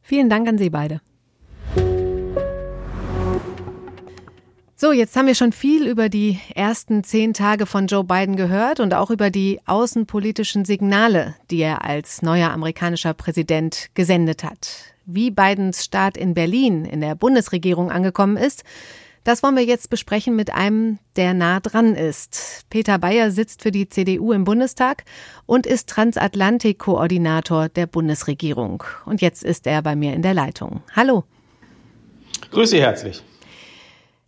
Vielen 0.01 0.29
Dank 0.29 0.47
an 0.47 0.57
Sie 0.57 0.69
beide. 0.69 1.01
So, 4.77 4.91
jetzt 4.91 5.15
haben 5.15 5.25
wir 5.25 5.35
schon 5.35 5.53
viel 5.53 5.87
über 5.87 6.09
die 6.09 6.37
ersten 6.53 7.03
zehn 7.03 7.33
Tage 7.33 7.65
von 7.65 7.87
Joe 7.87 8.03
Biden 8.03 8.35
gehört 8.35 8.81
und 8.81 8.93
auch 8.93 9.09
über 9.09 9.29
die 9.29 9.61
außenpolitischen 9.65 10.65
Signale, 10.65 11.33
die 11.49 11.59
er 11.59 11.85
als 11.85 12.21
neuer 12.21 12.51
amerikanischer 12.51 13.13
Präsident 13.13 13.89
gesendet 13.93 14.43
hat. 14.43 14.94
Wie 15.05 15.29
Bidens 15.29 15.85
Start 15.85 16.17
in 16.17 16.33
Berlin 16.33 16.83
in 16.83 17.01
der 17.01 17.15
Bundesregierung 17.15 17.91
angekommen 17.91 18.37
ist, 18.37 18.63
das 19.23 19.41
wollen 19.41 19.55
wir 19.55 19.65
jetzt 19.65 19.89
besprechen 19.89 20.35
mit 20.35 20.53
einem, 20.53 20.99
der 21.15 21.33
nah 21.33 21.59
dran 21.59 21.95
ist. 21.95 22.65
Peter 22.69 22.99
Bayer 22.99 23.31
sitzt 23.31 23.63
für 23.63 23.71
die 23.71 23.89
CDU 23.89 24.31
im 24.31 24.43
Bundestag 24.43 25.03
und 25.45 25.65
ist 25.65 25.89
Transatlantik-Koordinator 25.89 27.69
der 27.69 27.87
Bundesregierung. 27.87 28.83
Und 29.05 29.21
jetzt 29.21 29.43
ist 29.43 29.65
er 29.65 29.81
bei 29.81 29.95
mir 29.95 30.13
in 30.13 30.21
der 30.21 30.35
Leitung. 30.35 30.83
Hallo. 30.95 31.23
Grüße 32.51 32.77
herzlich. 32.77 33.23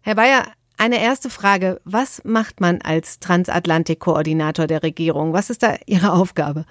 Herr 0.01 0.15
Bayer, 0.15 0.45
eine 0.77 0.99
erste 0.99 1.29
Frage. 1.29 1.81
Was 1.85 2.23
macht 2.23 2.61
man 2.61 2.81
als 2.81 3.19
Transatlantik-Koordinator 3.19 4.67
der 4.67 4.83
Regierung? 4.83 5.33
Was 5.33 5.49
ist 5.49 5.63
da 5.63 5.75
Ihre 5.85 6.13
Aufgabe? 6.13 6.65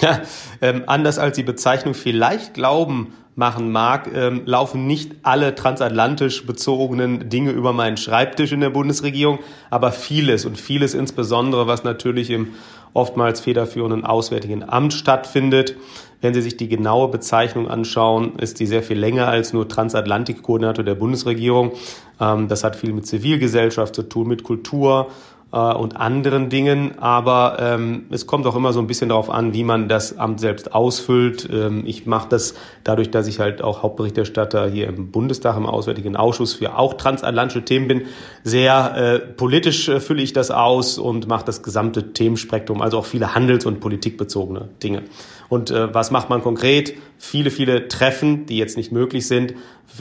Ja, 0.00 0.22
ähm, 0.60 0.84
anders 0.86 1.18
als 1.18 1.36
die 1.36 1.42
Bezeichnung 1.42 1.94
vielleicht 1.94 2.54
glauben 2.54 3.12
machen 3.34 3.72
mag, 3.72 4.10
ähm, 4.14 4.42
laufen 4.44 4.86
nicht 4.86 5.12
alle 5.22 5.54
transatlantisch 5.54 6.46
bezogenen 6.46 7.30
Dinge 7.30 7.50
über 7.50 7.72
meinen 7.72 7.96
Schreibtisch 7.96 8.52
in 8.52 8.60
der 8.60 8.70
Bundesregierung, 8.70 9.38
aber 9.70 9.90
vieles 9.92 10.44
und 10.44 10.58
vieles 10.60 10.92
insbesondere, 10.92 11.66
was 11.66 11.82
natürlich 11.82 12.30
im 12.30 12.48
oftmals 12.94 13.40
federführenden 13.40 14.04
Auswärtigen 14.04 14.68
Amt 14.68 14.92
stattfindet. 14.92 15.76
Wenn 16.20 16.34
Sie 16.34 16.42
sich 16.42 16.56
die 16.56 16.68
genaue 16.68 17.08
Bezeichnung 17.08 17.68
anschauen, 17.68 18.36
ist 18.36 18.60
die 18.60 18.66
sehr 18.66 18.82
viel 18.82 18.98
länger 18.98 19.28
als 19.28 19.52
nur 19.52 19.66
Transatlantik-Koordinator 19.66 20.84
der 20.84 20.94
Bundesregierung. 20.94 21.72
Ähm, 22.20 22.48
das 22.48 22.64
hat 22.64 22.76
viel 22.76 22.92
mit 22.92 23.06
Zivilgesellschaft 23.06 23.94
zu 23.94 24.02
tun, 24.02 24.28
mit 24.28 24.44
Kultur, 24.44 25.08
und 25.58 25.96
anderen 25.96 26.48
Dingen. 26.48 26.98
Aber 26.98 27.58
ähm, 27.60 28.06
es 28.10 28.26
kommt 28.26 28.46
auch 28.46 28.56
immer 28.56 28.72
so 28.72 28.80
ein 28.80 28.86
bisschen 28.86 29.10
darauf 29.10 29.28
an, 29.28 29.52
wie 29.52 29.64
man 29.64 29.88
das 29.88 30.18
Amt 30.18 30.40
selbst 30.40 30.74
ausfüllt. 30.74 31.48
Ähm, 31.52 31.82
ich 31.86 32.06
mache 32.06 32.28
das 32.30 32.54
dadurch, 32.84 33.10
dass 33.10 33.26
ich 33.26 33.38
halt 33.38 33.62
auch 33.62 33.82
Hauptberichterstatter 33.82 34.68
hier 34.70 34.88
im 34.88 35.10
Bundestag, 35.10 35.56
im 35.56 35.66
Auswärtigen 35.66 36.16
Ausschuss 36.16 36.54
für 36.54 36.78
auch 36.78 36.94
transatlantische 36.94 37.64
Themen 37.64 37.86
bin. 37.86 38.02
Sehr 38.44 38.96
äh, 38.96 39.18
politisch 39.18 39.88
äh, 39.88 40.00
fülle 40.00 40.22
ich 40.22 40.32
das 40.32 40.50
aus 40.50 40.98
und 40.98 41.28
mache 41.28 41.44
das 41.44 41.62
gesamte 41.62 42.14
Themenspektrum, 42.14 42.80
also 42.80 42.98
auch 42.98 43.06
viele 43.06 43.34
handels- 43.34 43.66
und 43.66 43.80
politikbezogene 43.80 44.70
Dinge. 44.82 45.02
Und 45.52 45.70
äh, 45.70 45.94
was 45.94 46.10
macht 46.10 46.30
man 46.30 46.40
konkret? 46.40 46.94
Viele, 47.18 47.50
viele 47.50 47.86
Treffen, 47.88 48.46
die 48.46 48.56
jetzt 48.56 48.78
nicht 48.78 48.90
möglich 48.90 49.28
sind, 49.28 49.52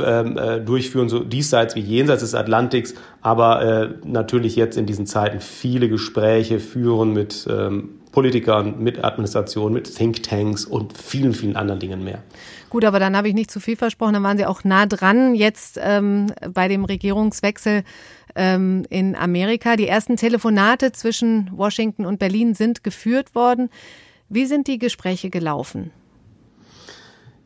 ähm, 0.02 0.38
äh, 0.38 0.62
durchführen, 0.62 1.10
so 1.10 1.26
diesseits 1.26 1.76
wie 1.76 1.82
jenseits 1.82 2.22
des 2.22 2.36
Atlantiks, 2.36 2.94
aber 3.22 3.62
äh, 3.62 3.90
natürlich 4.06 4.56
jetzt 4.56 4.78
in 4.78 4.86
diesen 4.86 5.08
Zeiten 5.08 5.42
viele 5.42 5.90
Gespräche 5.90 6.62
führen 6.62 7.12
mit 7.12 7.46
ähm, 7.50 7.90
Politikern, 8.14 8.82
mit 8.82 9.04
Administration, 9.04 9.74
mit 9.74 9.94
Thinktanks 9.94 10.64
und 10.64 10.98
vielen, 10.98 11.34
vielen 11.34 11.58
anderen 11.58 11.82
Dingen 11.82 12.02
mehr. 12.02 12.24
Gut, 12.70 12.86
aber 12.86 13.00
dann 13.00 13.18
habe 13.18 13.28
ich 13.28 13.34
nicht 13.34 13.52
zu 13.52 13.60
viel 13.60 13.76
versprochen. 13.76 14.14
Dann 14.14 14.24
waren 14.24 14.38
Sie 14.38 14.46
auch 14.46 14.64
nah 14.64 14.86
dran 14.86 15.36
jetzt 15.36 15.78
ähm, 15.84 16.28
bei 16.54 16.70
dem 16.70 16.86
Regierungswechsel 16.86 17.84
ähm, 18.38 18.86
in 18.90 19.18
Amerika. 19.18 19.76
Die 19.76 19.90
ersten 19.90 20.16
Telefonate 20.16 20.94
zwischen 20.94 21.50
Washington 21.52 22.06
und 22.06 22.20
Berlin 22.20 22.54
sind 22.54 22.86
geführt 22.86 23.36
worden. 23.36 23.70
Wie 24.34 24.46
sind 24.46 24.68
die 24.68 24.80
Gespräche 24.80 25.30
gelaufen? 25.30 25.92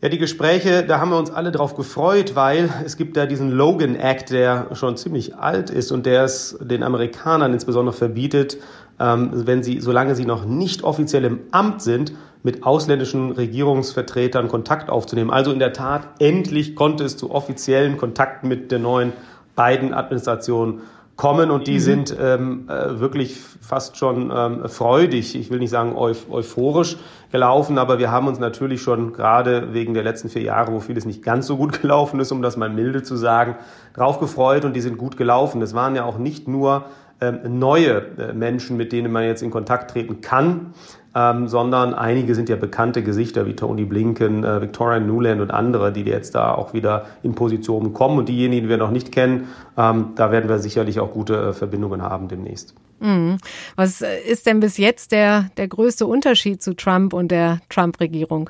Ja, 0.04 0.10
die 0.10 0.20
Gespräche, 0.20 0.86
da 0.86 1.00
haben 1.00 1.10
wir 1.10 1.18
uns 1.18 1.32
alle 1.32 1.52
drauf 1.52 1.74
gefreut, 1.76 2.36
weil 2.36 2.70
es 2.86 2.96
gibt 2.96 3.18
da 3.18 3.26
diesen 3.26 3.50
Logan 3.50 3.96
Act, 3.96 4.30
der 4.30 4.68
schon 4.74 4.96
ziemlich 4.96 5.36
alt 5.36 5.72
ist 5.72 5.92
und 5.92 6.06
der 6.06 6.26
es 6.26 6.56
den 6.62 6.84
Amerikanern 6.84 7.54
insbesondere 7.54 7.96
verbietet, 7.96 8.58
ähm, 9.00 9.32
wenn 9.34 9.64
sie, 9.64 9.80
solange 9.80 10.14
sie 10.14 10.26
noch 10.26 10.46
nicht 10.46 10.84
offiziell 10.84 11.26
im 11.26 11.40
Amt 11.50 11.82
sind, 11.82 12.14
mit 12.44 12.64
ausländischen 12.64 13.32
Regierungsvertretern 13.32 14.48
Kontakt 14.48 14.92
aufzunehmen. 14.92 15.32
Also 15.32 15.52
in 15.52 15.58
der 15.58 15.74
Tat, 15.74 16.08
endlich 16.20 16.76
konnte 16.76 17.04
es 17.04 17.18
zu 17.18 17.32
offiziellen 17.32 17.98
Kontakten 17.98 18.48
mit 18.48 18.72
der 18.72 18.78
neuen 18.78 19.12
Biden-Administration 19.56 20.82
kommen 21.16 21.50
und 21.50 21.68
die 21.68 21.76
mhm. 21.76 21.80
sind 21.80 22.18
ähm, 22.20 22.70
äh, 22.70 23.00
wirklich 23.00 23.40
fast 23.40 23.98
schon 23.98 24.32
ähm, 24.36 24.68
freudig, 24.68 25.36
ich 25.36 25.50
will 25.50 25.60
nicht 25.60 25.70
sagen 25.70 25.96
euph 25.96 26.30
euphorisch 26.30 26.98
gelaufen, 27.32 27.78
aber 27.78 28.00
wir 28.00 28.12
haben 28.12 28.28
uns 28.28 28.40
natürlich 28.40 28.82
schon 28.82 29.14
gerade 29.14 29.74
wegen 29.74 29.94
der 29.94 30.04
letzten 30.04 30.30
vier 30.30 30.42
Jahre, 30.42 30.74
wo 30.74 30.80
vieles 30.80 31.06
nicht 31.06 31.24
ganz 31.24 31.48
so 31.48 31.58
gut 31.58 31.82
gelaufen 31.82 32.20
ist, 32.20 32.32
um 32.32 32.42
das 32.42 32.58
mal 32.58 32.70
milde 32.70 33.04
zu 33.04 33.16
sagen, 33.16 33.56
drauf 33.94 34.20
gefreut 34.20 34.66
und 34.66 34.74
die 34.74 34.82
sind 34.82 34.98
gut 34.98 35.16
gelaufen. 35.18 35.62
Das 35.62 35.74
waren 35.74 35.96
ja 35.96 36.04
auch 36.04 36.18
nicht 36.18 36.48
nur 36.48 36.86
ähm, 37.22 37.40
neue 37.60 38.02
äh, 38.18 38.34
Menschen, 38.34 38.76
mit 38.76 38.92
denen 38.92 39.12
man 39.12 39.24
jetzt 39.24 39.42
in 39.42 39.52
Kontakt 39.52 39.92
treten 39.92 40.20
kann, 40.20 40.74
ähm, 41.16 41.48
sondern 41.48 41.94
einige 41.94 42.36
sind 42.36 42.50
ja 42.50 42.58
bekannte 42.58 43.02
Gesichter 43.02 43.46
wie 43.46 43.56
Tony 43.56 43.86
Blinken, 43.86 44.44
äh, 44.44 44.62
Victoria 44.62 45.00
Newland 45.00 45.42
und 45.42 45.52
andere, 45.52 45.94
die 45.94 46.02
jetzt 46.02 46.36
da 46.36 46.54
auch 46.54 46.74
wieder 46.74 47.06
in 47.24 47.34
Positionen 47.34 47.94
kommen. 47.94 48.20
Und 48.20 48.28
diejenigen, 48.28 48.64
die 48.64 48.70
wir 48.70 48.78
noch 48.78 48.92
nicht 48.92 49.14
kennen, 49.14 49.48
ähm, 49.78 50.10
da 50.16 50.32
werden 50.32 50.50
wir 50.50 50.60
sicherlich 50.60 51.00
auch 51.00 51.12
gute 51.12 51.36
äh, 51.36 51.54
Verbindungen 51.54 52.02
haben 52.02 52.28
demnächst. 52.28 52.76
Mhm. 53.00 53.38
Was 53.78 54.02
äh, 54.02 54.20
ist 54.28 54.46
denn 54.46 54.60
bis 54.60 54.78
jetzt 54.78 55.14
der, 55.14 55.50
der 55.56 55.70
größte 55.70 56.06
Unterschied 56.06 56.62
zu 56.62 56.76
Trump 56.76 57.14
und 57.14 57.30
der 57.30 57.62
Trump-Regierung? 57.70 58.50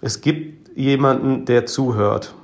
Es 0.00 0.20
gibt 0.20 0.76
jemanden, 0.76 1.44
der 1.44 1.66
zuhört 1.66 2.34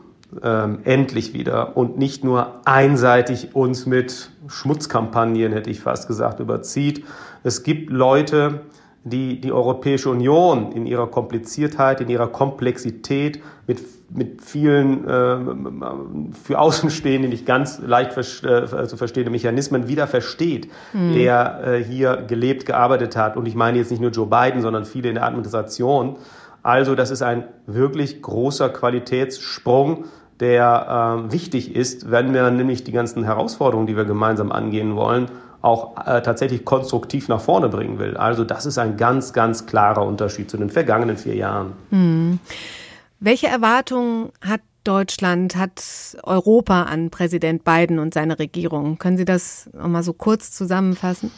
ähm, 0.42 0.80
endlich 0.84 1.32
wieder 1.32 1.76
und 1.76 1.98
nicht 1.98 2.24
nur 2.24 2.60
einseitig 2.64 3.54
uns 3.54 3.86
mit 3.86 4.30
Schmutzkampagnen, 4.48 5.52
hätte 5.52 5.70
ich 5.70 5.80
fast 5.80 6.08
gesagt, 6.08 6.40
überzieht. 6.40 7.04
Es 7.42 7.62
gibt 7.62 7.90
Leute, 7.90 8.60
die 9.06 9.40
die 9.40 9.52
Europäische 9.52 10.10
Union 10.10 10.72
in 10.72 10.84
ihrer 10.84 11.06
Kompliziertheit, 11.06 12.00
in 12.00 12.08
ihrer 12.08 12.26
Komplexität 12.26 13.40
mit, 13.68 13.80
mit 14.10 14.42
vielen 14.42 15.06
äh, 15.06 16.32
für 16.44 16.58
Außenstehende 16.58 17.28
nicht 17.28 17.46
ganz 17.46 17.78
leicht 17.78 18.16
äh, 18.16 18.86
zu 18.88 18.96
verstehende 18.96 19.30
Mechanismen 19.30 19.86
wieder 19.86 20.08
versteht, 20.08 20.68
mhm. 20.92 21.14
der 21.14 21.60
äh, 21.64 21.84
hier 21.84 22.16
gelebt, 22.26 22.66
gearbeitet 22.66 23.16
hat. 23.16 23.36
Und 23.36 23.46
ich 23.46 23.54
meine 23.54 23.78
jetzt 23.78 23.92
nicht 23.92 24.00
nur 24.00 24.10
Joe 24.10 24.26
Biden, 24.26 24.60
sondern 24.60 24.84
viele 24.84 25.08
in 25.08 25.14
der 25.14 25.24
Administration. 25.24 26.16
Also 26.64 26.96
das 26.96 27.12
ist 27.12 27.22
ein 27.22 27.44
wirklich 27.68 28.22
großer 28.22 28.70
Qualitätssprung, 28.70 30.06
der 30.40 31.24
äh, 31.28 31.32
wichtig 31.32 31.74
ist, 31.74 32.10
wenn 32.10 32.34
wir 32.34 32.50
nämlich 32.50 32.84
die 32.84 32.92
ganzen 32.92 33.24
Herausforderungen, 33.24 33.86
die 33.86 33.96
wir 33.96 34.04
gemeinsam 34.04 34.52
angehen 34.52 34.96
wollen, 34.96 35.28
auch 35.62 35.96
äh, 36.06 36.22
tatsächlich 36.22 36.64
konstruktiv 36.64 37.28
nach 37.28 37.40
vorne 37.40 37.68
bringen 37.68 37.98
will. 37.98 38.16
Also 38.16 38.44
das 38.44 38.66
ist 38.66 38.78
ein 38.78 38.96
ganz, 38.96 39.32
ganz 39.32 39.66
klarer 39.66 40.06
Unterschied 40.06 40.50
zu 40.50 40.56
den 40.56 40.70
vergangenen 40.70 41.16
vier 41.16 41.34
Jahren. 41.34 41.72
Hm. 41.90 42.38
Welche 43.18 43.48
Erwartungen 43.48 44.30
hat 44.40 44.60
Deutschland, 44.84 45.56
hat 45.56 45.82
Europa 46.22 46.84
an 46.84 47.10
Präsident 47.10 47.64
Biden 47.64 47.98
und 47.98 48.14
seine 48.14 48.38
Regierung? 48.38 48.98
Können 48.98 49.16
Sie 49.16 49.24
das 49.24 49.68
nochmal 49.72 50.04
so 50.04 50.12
kurz 50.12 50.52
zusammenfassen? 50.52 51.32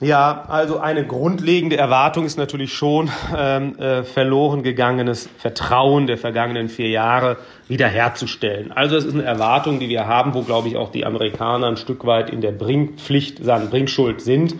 Ja, 0.00 0.44
also 0.48 0.80
eine 0.80 1.06
grundlegende 1.06 1.76
Erwartung 1.76 2.24
ist 2.24 2.36
natürlich 2.36 2.74
schon 2.74 3.10
ähm, 3.36 3.78
äh, 3.78 4.02
verloren 4.02 4.64
gegangenes 4.64 5.28
Vertrauen 5.38 6.08
der 6.08 6.18
vergangenen 6.18 6.68
vier 6.68 6.88
Jahre 6.88 7.36
wiederherzustellen. 7.68 8.72
Also 8.72 8.96
es 8.96 9.04
ist 9.04 9.14
eine 9.14 9.22
Erwartung, 9.22 9.78
die 9.78 9.88
wir 9.88 10.08
haben, 10.08 10.34
wo, 10.34 10.42
glaube 10.42 10.66
ich, 10.66 10.76
auch 10.76 10.90
die 10.90 11.06
Amerikaner 11.06 11.68
ein 11.68 11.76
Stück 11.76 12.06
weit 12.06 12.28
in 12.28 12.40
der 12.40 12.50
Bringpflicht, 12.50 13.44
sagen 13.44 13.70
Bringschuld 13.70 14.20
sind. 14.20 14.56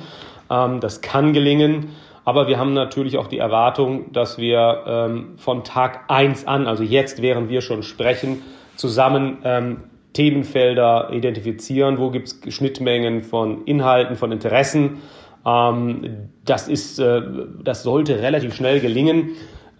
Ähm, 0.49 0.79
das 0.79 1.01
kann 1.01 1.33
gelingen. 1.33 1.88
Aber 2.25 2.47
wir 2.47 2.57
haben 2.57 2.73
natürlich 2.73 3.18
auch 3.18 3.27
die 3.27 3.38
Erwartung, 3.38 4.12
dass 4.12 4.38
wir 4.38 4.85
ähm, 4.87 5.35
von 5.37 5.64
Tag 5.64 6.05
eins 6.09 6.47
an, 6.47 6.68
also 6.68 6.85
jetzt, 6.85 7.23
während 7.23 7.49
wir 7.51 7.61
schon 7.61 7.83
sprechen, 7.83 8.42
zusammen 8.77 9.38
ähm, 9.42 9.77
Themenfelder 10.12 11.11
identifizieren, 11.12 11.99
wo 11.99 12.11
gibt 12.11 12.29
es 12.29 12.55
Schnittmengen 12.55 13.25
von 13.25 13.64
Inhalten, 13.64 14.14
von 14.14 14.31
Interessen 14.31 15.03
ähm, 15.47 16.31
das, 16.45 16.69
ist, 16.69 16.99
äh, 16.99 17.23
das 17.63 17.83
sollte 17.83 18.21
relativ 18.21 18.55
schnell 18.55 18.81
gelingen. 18.81 19.31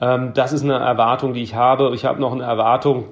Ähm, 0.01 0.33
das 0.35 0.53
ist 0.53 0.63
eine 0.63 0.75
Erwartung, 0.75 1.35
die 1.35 1.43
ich 1.43 1.55
habe. 1.55 1.93
Ich 1.95 2.05
habe 2.05 2.21
noch 2.21 2.33
eine 2.33 2.45
Erwartung, 2.45 3.05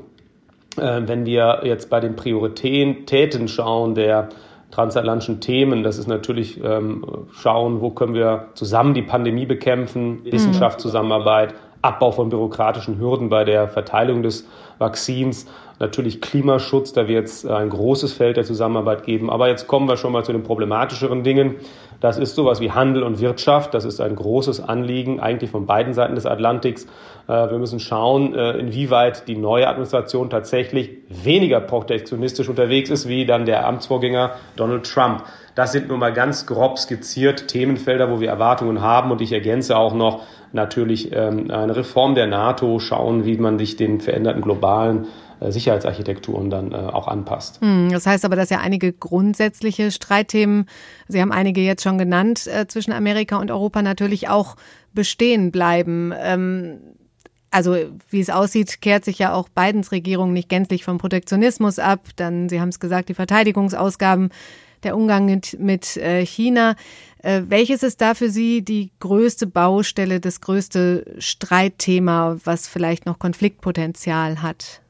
äh, 0.77 1.03
wenn 1.07 1.25
wir 1.27 1.61
jetzt 1.65 1.91
bei 1.91 2.01
den 2.01 2.17
Prioritäten 2.17 3.49
schauen 3.49 3.95
der 3.95 4.29
transatlantischen 4.71 5.41
Themen. 5.41 5.83
Das 5.83 5.99
ist 5.99 6.09
natürlich 6.09 6.63
ähm, 6.63 7.05
schauen, 7.33 7.81
wo 7.81 7.91
können 7.91 8.15
wir 8.15 8.49
zusammen 8.55 8.95
die 8.95 9.03
Pandemie 9.03 9.47
bekämpfen, 9.47 10.23
mhm. 10.23 10.33
Wissenschaftszusammenarbeit, 10.33 11.55
Abbau 11.83 12.11
von 12.11 12.29
bürokratischen 12.29 12.99
Hürden 12.99 13.29
bei 13.29 13.45
der 13.45 13.69
Verteilung 13.69 14.23
des 14.23 14.49
Vakzins. 14.79 15.47
Natürlich 15.83 16.21
Klimaschutz, 16.21 16.93
da 16.93 17.09
wird 17.09 17.27
es 17.27 17.45
ein 17.45 17.69
großes 17.69 18.13
Feld 18.13 18.37
der 18.37 18.45
Zusammenarbeit 18.45 19.03
geben. 19.03 19.31
Aber 19.31 19.49
jetzt 19.49 19.67
kommen 19.67 19.89
wir 19.89 19.97
schon 19.97 20.13
mal 20.13 20.25
zu 20.25 20.31
den 20.31 20.45
problematischeren 20.45 21.25
Dingen. 21.25 21.57
Das 21.99 22.19
ist 22.19 22.37
sowas 22.37 22.61
wie 22.61 22.71
Handel 22.71 23.03
und 23.03 23.21
Wirtschaft. 23.21 23.75
Das 23.75 23.85
ist 23.85 24.01
ein 24.01 24.15
großes 24.15 24.61
Anliegen 24.61 25.19
eigentlich 25.19 25.51
von 25.51 25.67
beiden 25.67 25.93
Seiten 25.93 26.15
des 26.15 26.25
Atlantiks. 26.25 26.85
Äh, 27.27 27.51
wir 27.51 27.59
müssen 27.59 27.81
schauen, 27.81 28.33
äh, 28.33 28.59
inwieweit 28.59 29.27
die 29.27 29.37
neue 29.37 29.67
Administration 29.67 30.31
tatsächlich 30.31 30.99
weniger 31.09 31.59
protektionistisch 31.59 32.49
unterwegs 32.49 32.89
ist 32.89 33.09
wie 33.09 33.27
dann 33.27 33.45
der 33.45 33.67
Amtsvorgänger 33.67 34.37
Donald 34.55 34.87
Trump. 34.87 35.25
Das 35.57 35.73
sind 35.73 35.89
nun 35.89 35.99
mal 35.99 36.13
ganz 36.13 36.47
grob 36.47 36.79
skizziert 36.79 37.49
Themenfelder, 37.49 38.09
wo 38.09 38.21
wir 38.21 38.29
Erwartungen 38.29 38.83
haben. 38.83 39.11
Und 39.11 39.21
ich 39.21 39.33
ergänze 39.33 39.77
auch 39.77 39.95
noch 39.95 40.23
natürlich 40.53 41.11
ähm, 41.13 41.51
eine 41.51 41.75
Reform 41.75 42.15
der 42.15 42.29
NATO, 42.29 42.79
schauen, 42.79 43.25
wie 43.25 43.37
man 43.37 43.59
sich 43.59 43.77
den 43.77 44.01
veränderten 44.01 44.43
globalen 44.43 45.05
äh, 45.05 45.09
Sicherheitsarchitekturen 45.51 46.51
dann 46.51 46.75
auch 46.75 47.09
anpasst. 47.09 47.61
Hm, 47.61 47.91
das 47.91 48.07
heißt 48.07 48.25
aber, 48.25 48.37
dass 48.37 48.51
ja 48.51 48.61
einige 48.61 48.93
grundsätzliche 48.93 49.91
Streitthemen, 49.91 50.67
Sie 51.09 51.21
haben 51.21 51.33
einige 51.33 51.61
jetzt 51.61 51.83
schon 51.83 51.99
genannt, 51.99 52.49
zwischen 52.69 52.93
Amerika 52.93 53.37
und 53.37 53.51
Europa 53.51 53.83
natürlich 53.83 54.29
auch 54.29 54.57
bestehen 54.95 55.51
bleiben. 55.51 56.13
Ähm, 56.17 56.79
also 57.51 57.77
wie 58.09 58.21
es 58.21 58.31
aussieht, 58.31 58.81
kehrt 58.81 59.05
sich 59.05 59.19
ja 59.19 59.35
auch 59.35 59.49
Bidens 59.49 59.93
Regierung 59.93 60.33
nicht 60.33 60.49
gänzlich 60.49 60.85
vom 60.85 60.99
Protektionismus 60.99 61.79
ab. 61.79 62.09
Dann, 62.17 62.49
Sie 62.49 62.61
haben 62.61 62.71
es 62.71 62.81
gesagt, 62.81 63.11
die 63.11 63.15
Verteidigungsausgaben, 63.15 64.31
der 64.83 64.97
Umgang 64.97 65.27
mit, 65.27 65.61
mit 65.61 65.97
äh, 65.99 66.25
China. 66.25 66.75
Äh, 67.19 67.43
welches 67.49 67.83
ist 67.83 68.01
da 68.01 68.15
für 68.15 68.31
Sie 68.31 68.63
die 68.63 68.91
größte 69.01 69.47
Baustelle, 69.47 70.19
das 70.19 70.41
größte 70.41 71.15
Streitthema, 71.19 72.39
was 72.43 72.69
vielleicht 72.69 73.07
noch 73.07 73.19
Konfliktpotenzial 73.19 74.43
hat? 74.43 74.82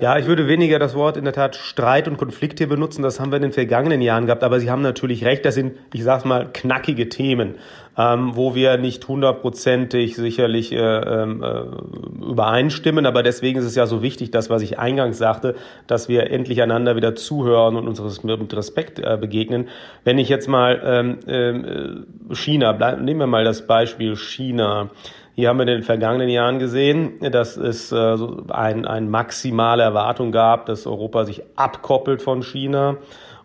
Ja, 0.00 0.18
ich 0.18 0.26
würde 0.26 0.48
weniger 0.48 0.78
das 0.78 0.94
Wort 0.94 1.16
in 1.16 1.24
der 1.24 1.32
Tat 1.32 1.56
Streit 1.56 2.08
und 2.08 2.16
Konflikt 2.16 2.58
hier 2.58 2.68
benutzen. 2.68 3.02
Das 3.02 3.20
haben 3.20 3.30
wir 3.30 3.36
in 3.36 3.42
den 3.42 3.52
vergangenen 3.52 4.00
Jahren 4.00 4.26
gehabt. 4.26 4.42
Aber 4.42 4.60
Sie 4.60 4.70
haben 4.70 4.82
natürlich 4.82 5.24
recht. 5.24 5.44
Das 5.44 5.54
sind, 5.54 5.74
ich 5.92 6.02
sag's 6.02 6.24
mal, 6.24 6.48
knackige 6.52 7.08
Themen, 7.08 7.56
ähm, 7.96 8.32
wo 8.34 8.54
wir 8.54 8.76
nicht 8.76 9.06
hundertprozentig 9.06 10.16
sicherlich 10.16 10.72
äh, 10.72 10.76
ähm, 10.78 11.42
äh, 11.42 12.24
übereinstimmen. 12.24 13.06
Aber 13.06 13.22
deswegen 13.22 13.58
ist 13.58 13.66
es 13.66 13.74
ja 13.74 13.86
so 13.86 14.02
wichtig, 14.02 14.30
das, 14.30 14.50
was 14.50 14.62
ich 14.62 14.78
eingangs 14.78 15.18
sagte, 15.18 15.54
dass 15.86 16.08
wir 16.08 16.30
endlich 16.30 16.60
einander 16.62 16.96
wieder 16.96 17.14
zuhören 17.14 17.76
und 17.76 17.88
uns 17.88 18.24
mit 18.24 18.56
Respekt 18.56 18.98
äh, 18.98 19.16
begegnen. 19.20 19.68
Wenn 20.02 20.18
ich 20.18 20.28
jetzt 20.28 20.48
mal 20.48 20.82
ähm, 20.84 21.18
äh, 21.26 22.34
China, 22.34 22.72
bleib, 22.72 23.00
nehmen 23.00 23.20
wir 23.20 23.26
mal 23.26 23.44
das 23.44 23.66
Beispiel 23.66 24.16
China. 24.16 24.90
Hier 25.36 25.48
haben 25.48 25.58
wir 25.58 25.62
in 25.62 25.74
den 25.78 25.82
vergangenen 25.82 26.28
Jahren 26.28 26.60
gesehen, 26.60 27.18
dass 27.32 27.56
es 27.56 27.90
äh, 27.90 28.16
ein, 28.48 28.86
eine 28.86 29.06
maximale 29.06 29.82
Erwartung 29.82 30.30
gab, 30.30 30.66
dass 30.66 30.86
Europa 30.86 31.24
sich 31.24 31.42
abkoppelt 31.56 32.22
von 32.22 32.42
China 32.42 32.98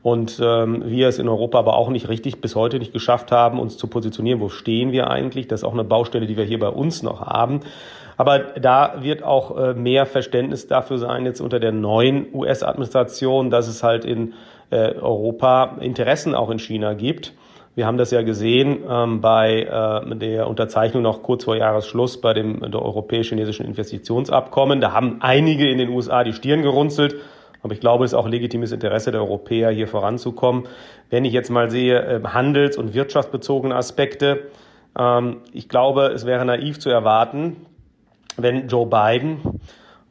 und 0.04 0.40
ähm, 0.42 0.84
wir 0.86 1.08
es 1.08 1.18
in 1.18 1.28
Europa 1.28 1.58
aber 1.58 1.76
auch 1.76 1.90
nicht 1.90 2.08
richtig 2.08 2.42
bis 2.42 2.56
heute 2.56 2.78
nicht 2.78 2.94
geschafft 2.94 3.32
haben, 3.32 3.60
uns 3.60 3.78
zu 3.78 3.88
positionieren. 3.88 4.40
Wo 4.40 4.50
stehen 4.50 4.92
wir 4.92 5.10
eigentlich? 5.10 5.48
Das 5.48 5.62
ist 5.62 5.64
auch 5.64 5.74
eine 5.74 5.84
Baustelle, 5.84 6.28
die 6.28 6.38
wir 6.38 6.46
hier 6.46 6.60
bei 6.60 6.70
uns 6.70 7.02
noch 7.02 7.22
haben. 7.22 7.62
Aber 8.16 8.40
da 8.40 8.98
wird 9.02 9.24
auch 9.24 9.58
äh, 9.58 9.74
mehr 9.74 10.06
Verständnis 10.06 10.68
dafür 10.68 11.00
sein, 11.00 11.26
jetzt 11.26 11.42
unter 11.42 11.60
der 11.60 11.72
neuen 11.72 12.28
US-Administration, 12.34 13.50
dass 13.50 13.68
es 13.68 13.82
halt 13.82 14.06
in 14.06 14.34
äh, 14.70 14.94
Europa 14.94 15.78
Interessen 15.80 16.36
auch 16.36 16.50
in 16.50 16.60
China 16.60 16.94
gibt. 16.94 17.34
Wir 17.80 17.88
haben 17.88 17.98
das 17.98 18.12
ja 18.12 18.24
gesehen 18.24 18.80
ähm, 18.90 19.22
bei 19.22 19.62
äh, 19.62 20.16
der 20.18 20.50
Unterzeichnung 20.50 21.02
noch 21.02 21.24
kurz 21.24 21.46
vor 21.46 21.56
Jahresschluss 21.56 22.20
bei 22.20 22.34
dem 22.34 22.62
europäisch-chinesischen 22.62 23.66
Investitionsabkommen. 23.66 24.82
Da 24.82 24.92
haben 24.92 25.20
einige 25.22 25.70
in 25.70 25.78
den 25.78 25.88
USA 25.88 26.26
die 26.26 26.34
Stirn 26.34 26.62
gerunzelt. 26.62 27.16
Aber 27.64 27.72
ich 27.72 27.80
glaube, 27.80 28.04
es 28.04 28.12
ist 28.12 28.18
auch 28.18 28.28
legitimes 28.28 28.74
Interesse 28.74 29.14
der 29.14 29.22
Europäer, 29.22 29.70
hier 29.70 29.88
voranzukommen. 29.88 30.68
Wenn 31.10 31.24
ich 31.24 31.32
jetzt 31.32 31.52
mal 31.52 31.72
sehe, 31.72 32.02
äh, 32.02 32.22
handels- 32.22 32.76
und 32.76 32.94
wirtschaftsbezogene 32.94 33.74
Aspekte, 33.74 34.50
ähm, 35.00 35.38
ich 35.54 35.70
glaube, 35.70 36.08
es 36.08 36.26
wäre 36.26 36.44
naiv 36.44 36.80
zu 36.80 36.90
erwarten, 36.90 37.66
wenn 38.36 38.68
Joe 38.68 38.88
Biden 38.88 39.62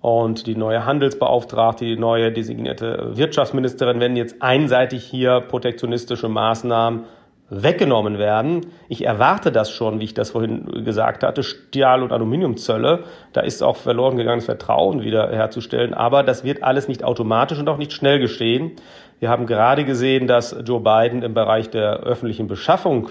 und 0.00 0.46
die 0.46 0.57
neue 0.57 0.87
Handelsbeauftragte, 0.87 1.85
die 1.85 1.98
neue 1.98 2.33
designierte 2.33 3.11
Wirtschaftsministerin, 3.14 4.00
wenn 4.00 4.16
jetzt 4.16 4.40
einseitig 4.40 5.04
hier 5.04 5.40
protektionistische 5.42 6.31
Maßnahmen 6.31 7.04
weggenommen 7.50 8.18
werden. 8.18 8.66
Ich 8.88 9.04
erwarte 9.04 9.50
das 9.50 9.70
schon, 9.70 10.00
wie 10.00 10.04
ich 10.04 10.14
das 10.14 10.30
vorhin 10.30 10.84
gesagt 10.84 11.22
hatte, 11.22 11.42
Stahl- 11.42 12.02
und 12.02 12.12
Aluminiumzölle. 12.12 13.04
Da 13.32 13.40
ist 13.40 13.62
auch 13.62 13.76
verloren 13.76 14.16
gegangenes 14.16 14.44
Vertrauen 14.44 15.02
wieder 15.02 15.30
herzustellen. 15.30 15.94
Aber 15.94 16.22
das 16.22 16.44
wird 16.44 16.62
alles 16.62 16.88
nicht 16.88 17.04
automatisch 17.04 17.58
und 17.58 17.68
auch 17.68 17.78
nicht 17.78 17.92
schnell 17.92 18.18
geschehen. 18.18 18.72
Wir 19.18 19.30
haben 19.30 19.46
gerade 19.46 19.84
gesehen, 19.84 20.26
dass 20.26 20.56
Joe 20.64 20.80
Biden 20.80 21.22
im 21.22 21.34
Bereich 21.34 21.70
der 21.70 22.00
öffentlichen 22.00 22.46
Beschaffung 22.46 23.11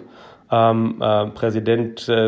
ähm, 0.51 1.01
äh, 1.01 1.27
Präsident 1.27 2.07
äh, 2.07 2.27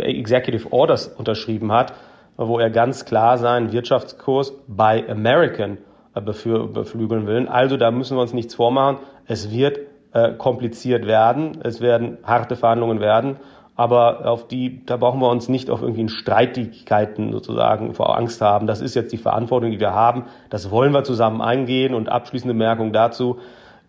Executive 0.00 0.72
Orders 0.72 1.08
unterschrieben 1.08 1.72
hat, 1.72 1.92
wo 2.36 2.58
er 2.58 2.70
ganz 2.70 3.04
klar 3.04 3.38
seinen 3.38 3.70
Wirtschaftskurs 3.70 4.54
bei 4.66 5.08
American 5.08 5.78
äh, 6.14 6.20
beflügeln 6.20 7.26
will. 7.26 7.46
Also 7.48 7.76
da 7.76 7.90
müssen 7.90 8.16
wir 8.16 8.22
uns 8.22 8.32
nichts 8.32 8.54
vormachen. 8.54 8.96
Es 9.26 9.52
wird 9.52 9.78
äh, 10.12 10.32
kompliziert 10.32 11.06
werden. 11.06 11.58
Es 11.62 11.80
werden 11.80 12.18
harte 12.24 12.56
Verhandlungen 12.56 13.00
werden. 13.00 13.36
Aber 13.76 14.26
auf 14.26 14.46
die, 14.46 14.84
da 14.84 14.98
brauchen 14.98 15.20
wir 15.20 15.30
uns 15.30 15.48
nicht 15.48 15.70
auf 15.70 15.80
irgendwie 15.80 16.08
Streitigkeiten 16.08 17.32
sozusagen 17.32 17.94
vor 17.94 18.16
Angst 18.16 18.42
haben. 18.42 18.66
Das 18.66 18.82
ist 18.82 18.94
jetzt 18.94 19.12
die 19.12 19.16
Verantwortung, 19.16 19.70
die 19.70 19.80
wir 19.80 19.94
haben. 19.94 20.24
Das 20.50 20.70
wollen 20.70 20.92
wir 20.92 21.02
zusammen 21.04 21.40
eingehen. 21.40 21.94
Und 21.94 22.10
abschließende 22.10 22.52
Bemerkung 22.52 22.92
dazu. 22.92 23.38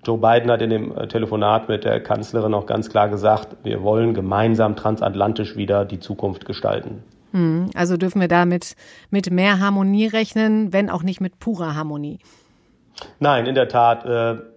Joe 0.06 0.18
Biden 0.18 0.50
hat 0.50 0.62
in 0.62 0.70
dem 0.70 0.98
äh, 0.98 1.08
Telefonat 1.08 1.68
mit 1.68 1.84
der 1.84 2.02
Kanzlerin 2.02 2.54
auch 2.54 2.66
ganz 2.66 2.90
klar 2.90 3.10
gesagt, 3.10 3.58
wir 3.64 3.84
wollen 3.84 4.14
gemeinsam 4.14 4.76
transatlantisch 4.76 5.56
wieder 5.58 5.86
die 5.86 6.00
Zukunft 6.00 6.46
gestalten. 6.46 7.04
Hm, 7.32 7.70
also 7.76 7.98
dürfen 7.98 8.22
wir 8.22 8.28
damit 8.28 8.76
mit 9.10 9.32
mehr 9.32 9.60
Harmonie 9.60 10.08
rechnen, 10.08 10.74
wenn 10.74 10.90
auch 10.90 11.04
nicht 11.04 11.22
mit 11.22 11.40
purer 11.40 11.76
Harmonie. 11.76 12.20
Nein, 13.20 13.46
in 13.46 13.56
der 13.56 13.68
Tat. 13.68 14.06
Äh, 14.06 14.51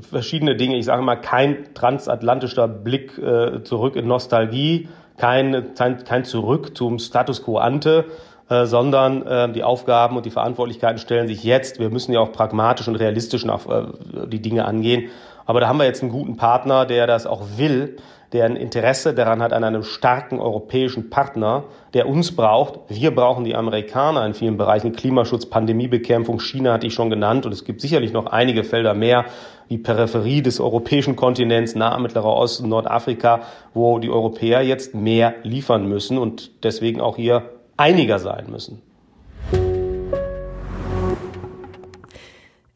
verschiedene 0.00 0.56
Dinge. 0.56 0.76
Ich 0.76 0.84
sage 0.84 1.02
mal, 1.02 1.16
kein 1.16 1.74
transatlantischer 1.74 2.68
Blick 2.68 3.18
äh, 3.18 3.62
zurück 3.62 3.96
in 3.96 4.06
Nostalgie, 4.06 4.88
kein, 5.16 5.74
kein, 5.74 6.24
Zurück 6.24 6.76
zum 6.76 6.98
Status 6.98 7.42
quo 7.42 7.58
ante, 7.58 8.06
äh, 8.48 8.66
sondern 8.66 9.26
äh, 9.26 9.52
die 9.52 9.62
Aufgaben 9.62 10.16
und 10.16 10.26
die 10.26 10.30
Verantwortlichkeiten 10.30 10.98
stellen 10.98 11.28
sich 11.28 11.44
jetzt. 11.44 11.78
Wir 11.78 11.90
müssen 11.90 12.12
ja 12.12 12.20
auch 12.20 12.32
pragmatisch 12.32 12.88
und 12.88 12.96
realistisch 12.96 13.46
auf, 13.48 13.68
äh, 13.68 13.84
die 14.26 14.42
Dinge 14.42 14.64
angehen. 14.64 15.10
Aber 15.44 15.60
da 15.60 15.68
haben 15.68 15.78
wir 15.78 15.86
jetzt 15.86 16.02
einen 16.02 16.12
guten 16.12 16.36
Partner, 16.36 16.86
der 16.86 17.06
das 17.06 17.26
auch 17.26 17.42
will 17.56 17.96
der 18.32 18.46
ein 18.46 18.56
Interesse 18.56 19.14
daran 19.14 19.42
hat, 19.42 19.52
an 19.52 19.62
einem 19.62 19.82
starken 19.82 20.40
europäischen 20.40 21.10
Partner, 21.10 21.64
der 21.92 22.08
uns 22.08 22.34
braucht. 22.34 22.80
Wir 22.88 23.14
brauchen 23.14 23.44
die 23.44 23.54
Amerikaner 23.54 24.24
in 24.24 24.32
vielen 24.32 24.56
Bereichen. 24.56 24.92
Klimaschutz, 24.92 25.46
Pandemiebekämpfung, 25.46 26.40
China 26.40 26.72
hatte 26.72 26.86
ich 26.86 26.94
schon 26.94 27.10
genannt. 27.10 27.44
Und 27.44 27.52
es 27.52 27.64
gibt 27.64 27.82
sicherlich 27.82 28.12
noch 28.12 28.26
einige 28.26 28.64
Felder 28.64 28.94
mehr, 28.94 29.26
wie 29.68 29.76
Peripherie 29.78 30.40
des 30.40 30.60
europäischen 30.60 31.14
Kontinents, 31.14 31.74
Nahe 31.74 32.00
Mittlerer 32.00 32.34
Osten, 32.34 32.68
Nordafrika, 32.68 33.42
wo 33.74 33.98
die 33.98 34.10
Europäer 34.10 34.62
jetzt 34.62 34.94
mehr 34.94 35.34
liefern 35.42 35.86
müssen 35.86 36.16
und 36.16 36.64
deswegen 36.64 37.00
auch 37.00 37.16
hier 37.16 37.50
einiger 37.76 38.18
sein 38.18 38.46
müssen. 38.50 38.80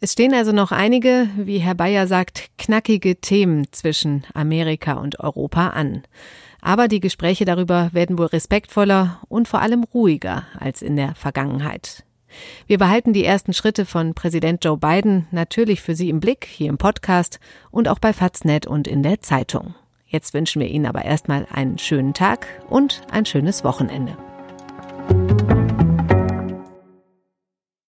Es 0.06 0.12
stehen 0.12 0.34
also 0.34 0.52
noch 0.52 0.70
einige, 0.70 1.28
wie 1.36 1.58
Herr 1.58 1.74
Bayer 1.74 2.06
sagt, 2.06 2.50
knackige 2.58 3.16
Themen 3.16 3.66
zwischen 3.72 4.24
Amerika 4.34 4.92
und 4.92 5.18
Europa 5.18 5.70
an. 5.70 6.04
Aber 6.60 6.86
die 6.86 7.00
Gespräche 7.00 7.44
darüber 7.44 7.90
werden 7.92 8.16
wohl 8.16 8.26
respektvoller 8.26 9.20
und 9.26 9.48
vor 9.48 9.62
allem 9.62 9.82
ruhiger 9.82 10.44
als 10.60 10.80
in 10.80 10.94
der 10.94 11.16
Vergangenheit. 11.16 12.04
Wir 12.68 12.78
behalten 12.78 13.14
die 13.14 13.24
ersten 13.24 13.52
Schritte 13.52 13.84
von 13.84 14.14
Präsident 14.14 14.64
Joe 14.64 14.78
Biden 14.78 15.26
natürlich 15.32 15.82
für 15.82 15.96
Sie 15.96 16.08
im 16.08 16.20
Blick, 16.20 16.46
hier 16.48 16.68
im 16.68 16.78
Podcast 16.78 17.40
und 17.72 17.88
auch 17.88 17.98
bei 17.98 18.12
Faznet 18.12 18.64
und 18.64 18.86
in 18.86 19.02
der 19.02 19.22
Zeitung. 19.22 19.74
Jetzt 20.06 20.34
wünschen 20.34 20.62
wir 20.62 20.68
Ihnen 20.68 20.86
aber 20.86 21.04
erstmal 21.04 21.48
einen 21.50 21.78
schönen 21.78 22.14
Tag 22.14 22.46
und 22.68 23.02
ein 23.10 23.26
schönes 23.26 23.64
Wochenende. 23.64 24.16